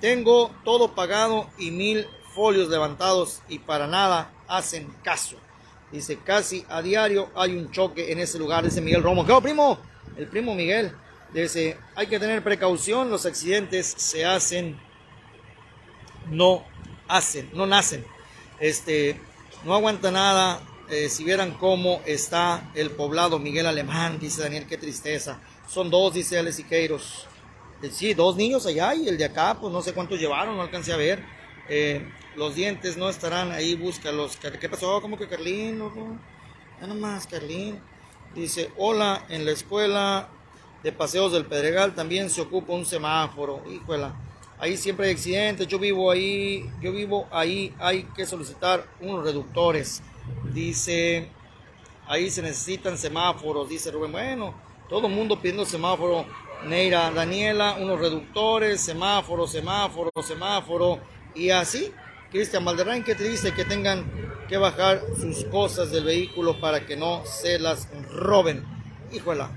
Tengo 0.00 0.50
todo 0.64 0.94
pagado 0.94 1.48
y 1.58 1.70
mil 1.70 2.06
folios 2.34 2.68
levantados 2.68 3.42
y 3.48 3.58
para 3.58 3.86
nada 3.86 4.30
hacen 4.48 4.88
caso. 5.02 5.36
Dice, 5.92 6.18
casi 6.18 6.64
a 6.68 6.82
diario 6.82 7.30
hay 7.34 7.56
un 7.56 7.70
choque 7.70 8.12
en 8.12 8.18
ese 8.18 8.38
lugar, 8.38 8.64
dice 8.64 8.80
Miguel 8.80 9.02
Romo. 9.02 9.24
¿Qué 9.24 9.34
primo? 9.40 9.78
El 10.16 10.26
primo 10.26 10.54
Miguel. 10.54 10.92
Dice, 11.32 11.78
hay 11.94 12.06
que 12.06 12.18
tener 12.18 12.42
precaución, 12.42 13.10
los 13.10 13.26
accidentes 13.26 13.86
se 13.86 14.24
hacen, 14.24 14.78
no 16.30 16.64
hacen, 17.08 17.50
no 17.52 17.66
nacen. 17.66 18.04
Este, 18.60 19.20
no 19.64 19.74
aguanta 19.74 20.10
nada, 20.10 20.60
eh, 20.88 21.08
si 21.08 21.24
vieran 21.24 21.52
cómo 21.52 22.00
está 22.06 22.70
el 22.74 22.90
poblado 22.90 23.38
Miguel 23.38 23.66
Alemán, 23.66 24.18
dice 24.20 24.42
Daniel, 24.42 24.66
qué 24.66 24.76
tristeza. 24.76 25.40
Son 25.68 25.90
dos, 25.90 26.14
dice 26.14 26.38
Alex 26.38 26.56
Siqueiros. 26.56 27.26
Eh, 27.82 27.90
sí, 27.92 28.14
dos 28.14 28.36
niños 28.36 28.66
allá 28.66 28.94
y 28.94 29.08
el 29.08 29.18
de 29.18 29.24
acá, 29.24 29.58
pues 29.60 29.72
no 29.72 29.82
sé 29.82 29.92
cuántos 29.92 30.20
llevaron, 30.20 30.56
no 30.56 30.62
alcancé 30.62 30.92
a 30.92 30.96
ver. 30.96 31.24
Eh, 31.68 32.08
los 32.36 32.54
dientes 32.54 32.96
no 32.96 33.08
estarán 33.08 33.50
ahí, 33.50 33.74
búscalos. 33.74 34.36
¿Qué 34.36 34.68
pasó? 34.68 35.00
¿Cómo 35.00 35.18
que 35.18 35.28
Carlín? 35.28 35.78
No, 35.78 35.92
Ya 36.80 36.86
nomás, 36.86 37.26
Carlín. 37.26 37.80
Dice, 38.34 38.70
hola, 38.76 39.24
en 39.28 39.44
la 39.44 39.52
escuela 39.52 40.28
de 40.82 40.92
Paseos 40.92 41.32
del 41.32 41.46
Pedregal 41.46 41.94
también 41.94 42.30
se 42.30 42.42
ocupa 42.42 42.72
un 42.72 42.86
semáforo. 42.86 43.62
Híjola, 43.68 44.14
ahí 44.58 44.76
siempre 44.76 45.06
hay 45.06 45.14
accidentes. 45.14 45.66
Yo 45.66 45.78
vivo 45.78 46.10
ahí, 46.10 46.70
yo 46.80 46.92
vivo 46.92 47.26
ahí, 47.32 47.74
hay 47.78 48.04
que 48.14 48.26
solicitar 48.26 48.86
unos 49.00 49.24
reductores. 49.24 50.02
Dice, 50.52 51.28
ahí 52.06 52.30
se 52.30 52.42
necesitan 52.42 52.96
semáforos, 52.98 53.68
dice 53.68 53.90
Rubén. 53.90 54.12
Bueno, 54.12 54.54
todo 54.88 55.06
el 55.06 55.14
mundo 55.14 55.36
pidiendo 55.40 55.66
semáforo. 55.66 56.26
Neira, 56.64 57.10
Daniela, 57.10 57.76
unos 57.78 58.00
reductores, 58.00 58.80
semáforo, 58.80 59.46
semáforo, 59.46 60.10
semáforo. 60.22 61.00
Y 61.34 61.50
así, 61.50 61.92
Cristian 62.30 62.64
Valderrán, 62.64 63.04
que 63.04 63.14
te 63.14 63.28
dice 63.28 63.52
que 63.52 63.64
tengan 63.64 64.04
que 64.48 64.56
bajar 64.56 65.02
sus 65.20 65.44
cosas 65.44 65.90
del 65.90 66.04
vehículo 66.04 66.60
para 66.60 66.86
que 66.86 66.96
no 66.96 67.22
se 67.24 67.58
las 67.58 67.88
roben. 68.10 68.64
Híjola, 69.12 69.50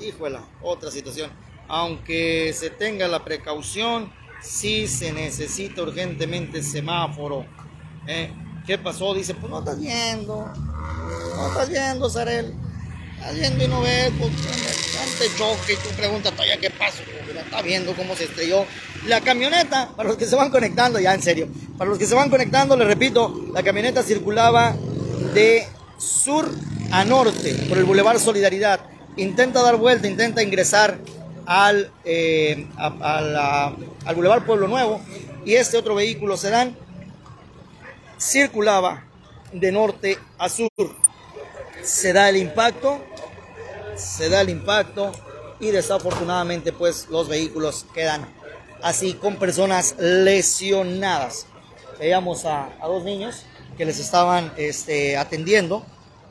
híjola, 0.00 0.44
otra 0.62 0.90
situación. 0.90 1.30
Aunque 1.66 2.52
se 2.52 2.70
tenga 2.70 3.08
la 3.08 3.24
precaución, 3.24 4.12
sí 4.40 4.86
se 4.86 5.12
necesita 5.12 5.82
urgentemente 5.82 6.62
semáforo. 6.62 7.46
¿eh? 8.06 8.30
¿Qué 8.66 8.78
pasó? 8.78 9.12
Dice, 9.14 9.34
pues 9.34 9.50
no 9.50 9.58
estás 9.58 9.78
viendo. 9.78 10.50
No 11.36 11.48
estás 11.48 11.68
viendo, 11.68 12.08
Sarel. 12.08 12.54
Estás 13.18 13.34
viendo 13.34 13.64
y 13.64 13.68
no 13.68 13.80
ves, 13.82 14.12
pues 14.18 14.32
te 15.18 15.26
choque 15.36 15.74
y 15.74 15.76
tú 15.76 15.94
preguntas 15.96 16.32
todavía 16.32 16.56
qué 16.58 16.70
pasó. 16.70 17.02
No 17.32 17.40
está 17.40 17.62
viendo 17.62 17.94
cómo 17.94 18.16
se 18.16 18.24
estrelló 18.24 18.64
la 19.06 19.20
camioneta. 19.20 19.90
Para 19.94 20.08
los 20.08 20.18
que 20.18 20.26
se 20.26 20.34
van 20.34 20.50
conectando, 20.50 20.98
ya 20.98 21.14
en 21.14 21.22
serio. 21.22 21.48
Para 21.76 21.90
los 21.90 21.98
que 21.98 22.06
se 22.06 22.14
van 22.14 22.30
conectando, 22.30 22.76
les 22.76 22.86
repito, 22.86 23.48
la 23.52 23.62
camioneta 23.62 24.02
circulaba 24.02 24.74
de 25.34 25.66
sur 25.98 26.50
a 26.90 27.04
norte 27.04 27.66
por 27.68 27.76
el 27.76 27.84
Boulevard 27.84 28.18
Solidaridad. 28.18 28.80
Intenta 29.16 29.62
dar 29.62 29.76
vuelta, 29.76 30.08
intenta 30.08 30.42
ingresar 30.42 30.98
al, 31.46 31.92
eh, 32.04 32.66
al 32.76 34.14
Boulevard 34.14 34.44
Pueblo 34.44 34.68
Nuevo 34.68 35.00
y 35.44 35.54
este 35.54 35.76
otro 35.76 35.94
vehículo 35.94 36.36
se 36.36 36.50
dan 36.50 36.76
circulaba 38.24 39.04
de 39.52 39.70
norte 39.70 40.18
a 40.38 40.48
sur. 40.48 40.68
Se 41.82 42.12
da 42.12 42.30
el 42.30 42.36
impacto, 42.36 43.04
se 43.96 44.28
da 44.28 44.40
el 44.40 44.48
impacto 44.48 45.12
y 45.60 45.70
desafortunadamente 45.70 46.72
pues 46.72 47.08
los 47.10 47.28
vehículos 47.28 47.86
quedan 47.94 48.26
así 48.82 49.14
con 49.14 49.36
personas 49.36 49.96
lesionadas. 49.98 51.46
Veíamos 51.98 52.44
a, 52.46 52.70
dos 52.82 53.04
niños 53.04 53.44
que 53.76 53.84
les 53.84 53.98
estaban 53.98 54.52
este, 54.56 55.16
atendiendo 55.16 55.84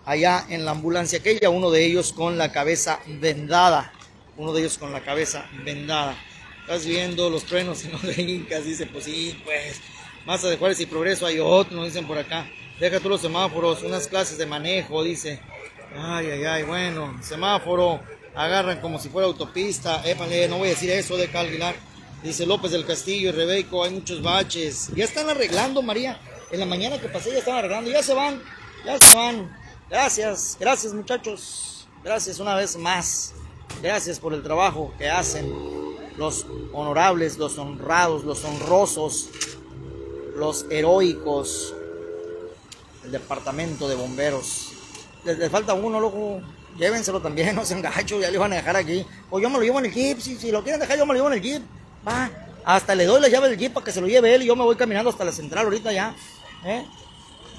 allá 0.05 0.45
en 0.49 0.65
la 0.65 0.71
ambulancia 0.71 1.19
aquella, 1.19 1.49
uno 1.49 1.71
de 1.71 1.85
ellos 1.85 2.11
con 2.11 2.37
la 2.37 2.51
cabeza 2.51 2.99
vendada, 3.07 3.93
uno 4.35 4.51
de 4.51 4.61
ellos 4.61 4.77
con 4.77 4.91
la 4.91 5.01
cabeza 5.01 5.45
vendada. 5.63 6.17
Estás 6.61 6.85
viendo 6.85 7.29
los 7.29 7.43
truenos 7.43 7.83
en 7.85 7.91
los 7.91 8.17
incas, 8.17 8.65
dice, 8.65 8.87
pues 8.87 9.05
sí, 9.05 9.39
pues 9.45 9.79
más 10.25 10.41
de 10.41 10.57
Juárez 10.57 10.79
y 10.79 10.85
Progreso 10.85 11.25
hay 11.25 11.39
otro, 11.39 11.75
nos 11.75 11.85
dicen 11.85 12.07
por 12.07 12.17
acá. 12.17 12.47
Deja 12.79 12.99
tú 12.99 13.09
los 13.09 13.21
semáforos, 13.21 13.83
unas 13.83 14.07
clases 14.07 14.37
de 14.37 14.45
manejo, 14.45 15.03
dice. 15.03 15.39
Ay, 15.95 16.31
ay, 16.31 16.43
ay, 16.45 16.63
bueno, 16.63 17.17
semáforo, 17.21 18.01
agarran 18.33 18.81
como 18.81 18.99
si 18.99 19.09
fuera 19.09 19.27
autopista. 19.27 20.01
Épale, 20.05 20.47
no 20.47 20.57
voy 20.57 20.69
a 20.69 20.71
decir 20.71 20.89
eso 20.89 21.17
de 21.17 21.27
Calvilar. 21.27 21.75
Dice 22.23 22.45
López 22.45 22.71
del 22.71 22.85
Castillo 22.85 23.29
y 23.29 23.31
Rebeco, 23.31 23.83
hay 23.83 23.91
muchos 23.91 24.21
baches. 24.21 24.89
Ya 24.95 25.03
están 25.03 25.29
arreglando, 25.29 25.81
María. 25.81 26.19
En 26.51 26.59
la 26.59 26.65
mañana 26.65 26.99
que 26.99 27.09
pasé 27.09 27.31
ya 27.31 27.39
están 27.39 27.57
arreglando. 27.57 27.91
Ya 27.91 28.01
se 28.01 28.13
van, 28.13 28.41
ya 28.85 28.97
se 28.99 29.15
van. 29.15 29.55
Gracias, 29.89 30.57
gracias 30.59 30.93
muchachos. 30.93 31.87
Gracias 32.03 32.39
una 32.39 32.55
vez 32.55 32.77
más. 32.77 33.33
Gracias 33.81 34.19
por 34.19 34.33
el 34.33 34.41
trabajo 34.41 34.93
que 34.97 35.09
hacen 35.09 35.51
los 36.17 36.45
honorables, 36.71 37.37
los 37.37 37.57
honrados, 37.57 38.23
los 38.23 38.43
honrosos 38.45 39.29
los 40.35 40.65
heroicos, 40.69 41.73
el 43.03 43.11
departamento 43.11 43.87
de 43.87 43.95
bomberos. 43.95 44.73
Les, 45.23 45.49
falta 45.49 45.73
uno, 45.73 45.99
loco. 45.99 46.41
Llévenselo 46.77 47.21
también, 47.21 47.55
no 47.55 47.65
sean 47.65 47.81
gachos, 47.81 48.21
ya 48.21 48.31
le 48.31 48.37
van 48.37 48.53
a 48.53 48.57
dejar 48.57 48.75
aquí. 48.75 49.05
O 49.29 49.39
yo 49.39 49.49
me 49.49 49.57
lo 49.57 49.63
llevo 49.63 49.79
en 49.79 49.85
el 49.85 49.93
jeep, 49.93 50.19
si, 50.19 50.37
si 50.37 50.51
lo 50.51 50.63
quieren 50.63 50.79
dejar, 50.79 50.97
yo 50.97 51.05
me 51.05 51.13
lo 51.13 51.19
llevo 51.19 51.27
en 51.27 51.33
el 51.33 51.41
jeep. 51.41 51.63
Va, 52.07 52.29
hasta 52.65 52.95
le 52.95 53.05
doy 53.05 53.21
la 53.21 53.27
llave 53.27 53.49
del 53.49 53.57
jeep 53.57 53.73
para 53.73 53.85
que 53.85 53.91
se 53.91 54.01
lo 54.01 54.07
lleve 54.07 54.33
él 54.33 54.43
y 54.43 54.45
yo 54.45 54.55
me 54.55 54.63
voy 54.63 54.75
caminando 54.75 55.09
hasta 55.09 55.23
la 55.23 55.31
central 55.31 55.65
ahorita 55.65 55.91
ya. 55.91 56.15
¿Eh? 56.65 56.85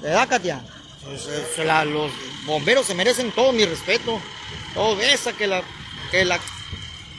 da, 0.01 0.27
Katia? 0.27 0.65
Pues, 1.03 1.27
eh, 1.27 1.85
los 1.85 2.11
bomberos 2.45 2.85
se 2.85 2.95
merecen 2.95 3.31
todo 3.31 3.51
mi 3.53 3.65
respeto. 3.65 4.19
Todo 4.73 4.99
esa 5.01 5.33
que 5.33 5.47
la, 5.47 5.63
que 6.11 6.25
la, 6.25 6.39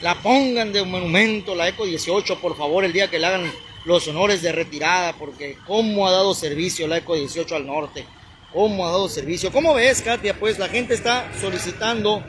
la 0.02 0.20
pongan 0.22 0.72
de 0.72 0.84
monumento, 0.84 1.54
la 1.54 1.68
Eco 1.68 1.86
18, 1.86 2.40
por 2.40 2.56
favor, 2.56 2.84
el 2.84 2.92
día 2.92 3.08
que 3.08 3.18
le 3.18 3.26
hagan 3.26 3.52
los 3.86 4.08
honores 4.08 4.42
de 4.42 4.50
retirada, 4.50 5.12
porque 5.14 5.56
cómo 5.64 6.08
ha 6.08 6.10
dado 6.10 6.34
servicio 6.34 6.88
la 6.88 6.98
ECO 6.98 7.14
18 7.14 7.54
al 7.54 7.66
norte, 7.66 8.04
cómo 8.52 8.84
ha 8.84 8.90
dado 8.90 9.08
servicio. 9.08 9.52
¿Cómo 9.52 9.74
ves, 9.74 10.02
Katia? 10.02 10.38
Pues 10.38 10.58
la 10.58 10.68
gente 10.68 10.92
está 10.92 11.30
solicitando 11.40 12.22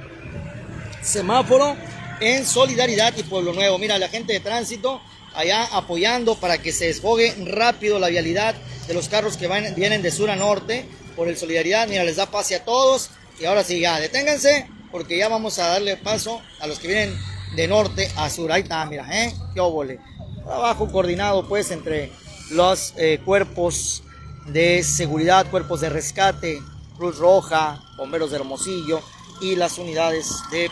semáforo 1.02 1.76
en 2.20 2.46
Solidaridad 2.46 3.13
y 3.17 3.24
Pueblo 3.24 3.54
Nuevo. 3.54 3.80
Mira, 3.80 3.98
la 3.98 4.08
gente 4.08 4.34
de 4.34 4.39
tránsito 4.39 5.02
allá 5.34 5.65
apoyando 5.72 6.36
para 6.36 6.60
que 6.60 6.72
se 6.72 6.86
desfogue 6.86 7.34
rápido 7.46 7.98
la 7.98 8.10
vialidad 8.10 8.54
de 8.88 8.93
los 8.93 9.10
carros 9.10 9.36
que 9.36 9.48
vienen 9.76 10.04
de 10.04 10.12
sur 10.12 10.30
a 10.30 10.36
norte 10.36 10.86
por 11.15 11.28
el 11.28 11.38
Solidaridad. 11.38 11.88
Mira, 11.88 12.04
les 12.04 12.17
da 12.17 12.28
pase 12.28 12.56
a 12.56 12.65
todos. 12.65 13.10
Y 13.39 13.46
ahora 13.46 13.63
sí, 13.63 13.80
ya, 13.80 14.00
deténganse, 14.00 14.67
porque 14.91 15.17
ya 15.17 15.28
vamos 15.28 15.58
a 15.58 15.70
darle 15.70 15.98
paso 15.98 16.39
a 16.60 16.67
los 16.67 16.78
que 16.78 16.88
vienen 16.88 17.17
de 17.56 17.67
norte 17.67 18.12
a 18.15 18.30
sur. 18.30 18.52
Ahí 18.52 18.62
está, 18.62 18.86
mira, 18.86 19.08
¿eh? 19.12 19.34
Qué 19.56 19.60
óvole 19.60 20.00
trabajo 20.48 20.90
coordinado 20.90 21.48
pues 21.48 21.72
entre 21.72 22.12
los 22.52 22.94
eh, 22.98 23.20
cuerpos 23.24 24.02
de 24.48 24.82
seguridad, 24.82 25.50
cuerpos 25.52 25.82
de 25.82 25.90
rescate, 25.90 26.62
Cruz 26.96 27.18
Roja, 27.18 27.84
Bomberos 27.98 28.32
de 28.32 28.38
Hermosillo 28.38 29.02
y 29.42 29.56
las 29.56 29.78
unidades 29.78 30.42
de 30.50 30.72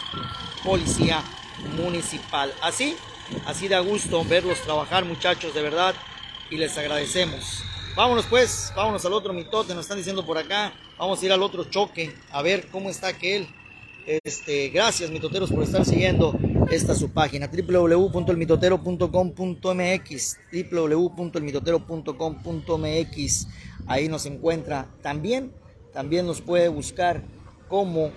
policía 0.63 1.21
municipal. 1.75 2.53
Así, 2.61 2.95
así 3.45 3.67
da 3.67 3.79
gusto 3.81 4.23
verlos 4.23 4.61
trabajar 4.61 5.03
muchachos 5.03 5.53
de 5.53 5.61
verdad 5.61 5.93
y 6.49 6.55
les 6.57 6.77
agradecemos. 6.77 7.63
Vámonos 7.95 8.25
pues, 8.27 8.71
vámonos 8.75 9.05
al 9.05 9.13
otro 9.13 9.33
mitote, 9.33 9.73
nos 9.75 9.85
están 9.85 9.97
diciendo 9.97 10.25
por 10.25 10.37
acá. 10.37 10.73
Vamos 10.97 11.21
a 11.21 11.25
ir 11.25 11.33
al 11.33 11.43
otro 11.43 11.65
choque, 11.65 12.15
a 12.31 12.41
ver 12.41 12.67
cómo 12.69 12.89
está 12.89 13.07
aquel. 13.07 13.47
Este, 14.05 14.69
gracias, 14.69 15.09
mitoteros, 15.09 15.51
por 15.51 15.63
estar 15.63 15.83
siguiendo 15.83 16.37
esta 16.71 16.95
su 16.95 17.09
página 17.09 17.47
www.elmitotero.com.mx 17.47 20.37
www.elmitotero.com.mx 20.71 23.47
ahí 23.87 24.07
nos 24.07 24.25
encuentra. 24.25 24.87
También 25.01 25.51
también 25.93 26.25
nos 26.25 26.41
puede 26.41 26.67
buscar 26.67 27.21
como 27.69 28.11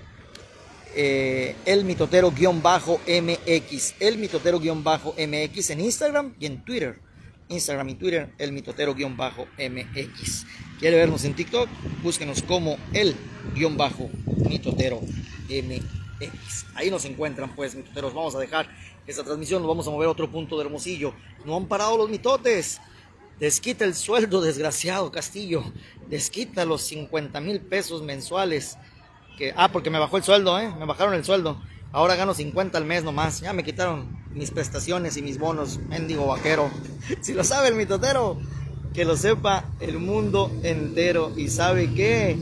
eh, 0.96 1.54
el 1.64 1.84
mitotero-mx 1.84 3.94
el 4.00 4.18
mitotero-mx 4.18 5.70
en 5.70 5.80
Instagram 5.80 6.34
y 6.40 6.46
en 6.46 6.64
Twitter. 6.64 6.98
Instagram 7.48 7.88
y 7.90 7.94
Twitter 7.94 8.32
el 8.38 8.52
mitotero-mx 8.52 10.46
quiere 10.78 10.96
vernos 10.96 11.24
en 11.24 11.34
TikTok 11.34 11.68
búsquenos 12.02 12.42
como 12.42 12.76
el 12.92 13.14
mitotero 14.48 15.00
Ahí 16.74 16.90
nos 16.90 17.04
encuentran, 17.04 17.54
pues, 17.54 17.74
mitoteros. 17.74 18.14
Vamos 18.14 18.34
a 18.34 18.38
dejar 18.38 18.68
esta 19.06 19.24
transmisión, 19.24 19.62
nos 19.62 19.68
vamos 19.68 19.86
a 19.86 19.90
mover 19.90 20.08
a 20.08 20.10
otro 20.10 20.30
punto 20.30 20.56
de 20.58 20.64
Hermosillo. 20.64 21.14
No 21.44 21.56
han 21.56 21.66
parado 21.66 21.96
los 21.96 22.10
mitotes. 22.10 22.80
Desquita 23.38 23.84
el 23.84 23.94
sueldo, 23.94 24.40
desgraciado 24.40 25.12
Castillo. 25.12 25.62
Desquita 26.08 26.64
los 26.64 26.82
50 26.82 27.40
mil 27.40 27.60
pesos 27.60 28.02
mensuales. 28.02 28.76
Que, 29.36 29.54
ah, 29.56 29.70
porque 29.70 29.90
me 29.90 29.98
bajó 29.98 30.16
el 30.16 30.24
sueldo, 30.24 30.58
¿eh? 30.58 30.68
Me 30.78 30.84
bajaron 30.84 31.14
el 31.14 31.24
sueldo. 31.24 31.62
Ahora 31.92 32.16
gano 32.16 32.34
50 32.34 32.76
al 32.76 32.84
mes 32.84 33.04
nomás. 33.04 33.40
Ya 33.40 33.52
me 33.52 33.64
quitaron 33.64 34.18
mis 34.32 34.50
prestaciones 34.50 35.16
y 35.16 35.22
mis 35.22 35.38
bonos. 35.38 35.78
Mendigo 35.78 36.26
vaquero. 36.26 36.70
Si 37.22 37.32
lo 37.32 37.44
sabe 37.44 37.68
el 37.68 37.74
mitotero, 37.74 38.36
que 38.92 39.04
lo 39.04 39.16
sepa 39.16 39.64
el 39.80 39.98
mundo 39.98 40.50
entero. 40.62 41.32
Y 41.36 41.48
sabe 41.48 41.94
qué 41.94 42.36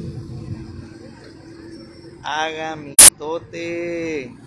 haga 2.24 2.74
mitote. 3.18 4.45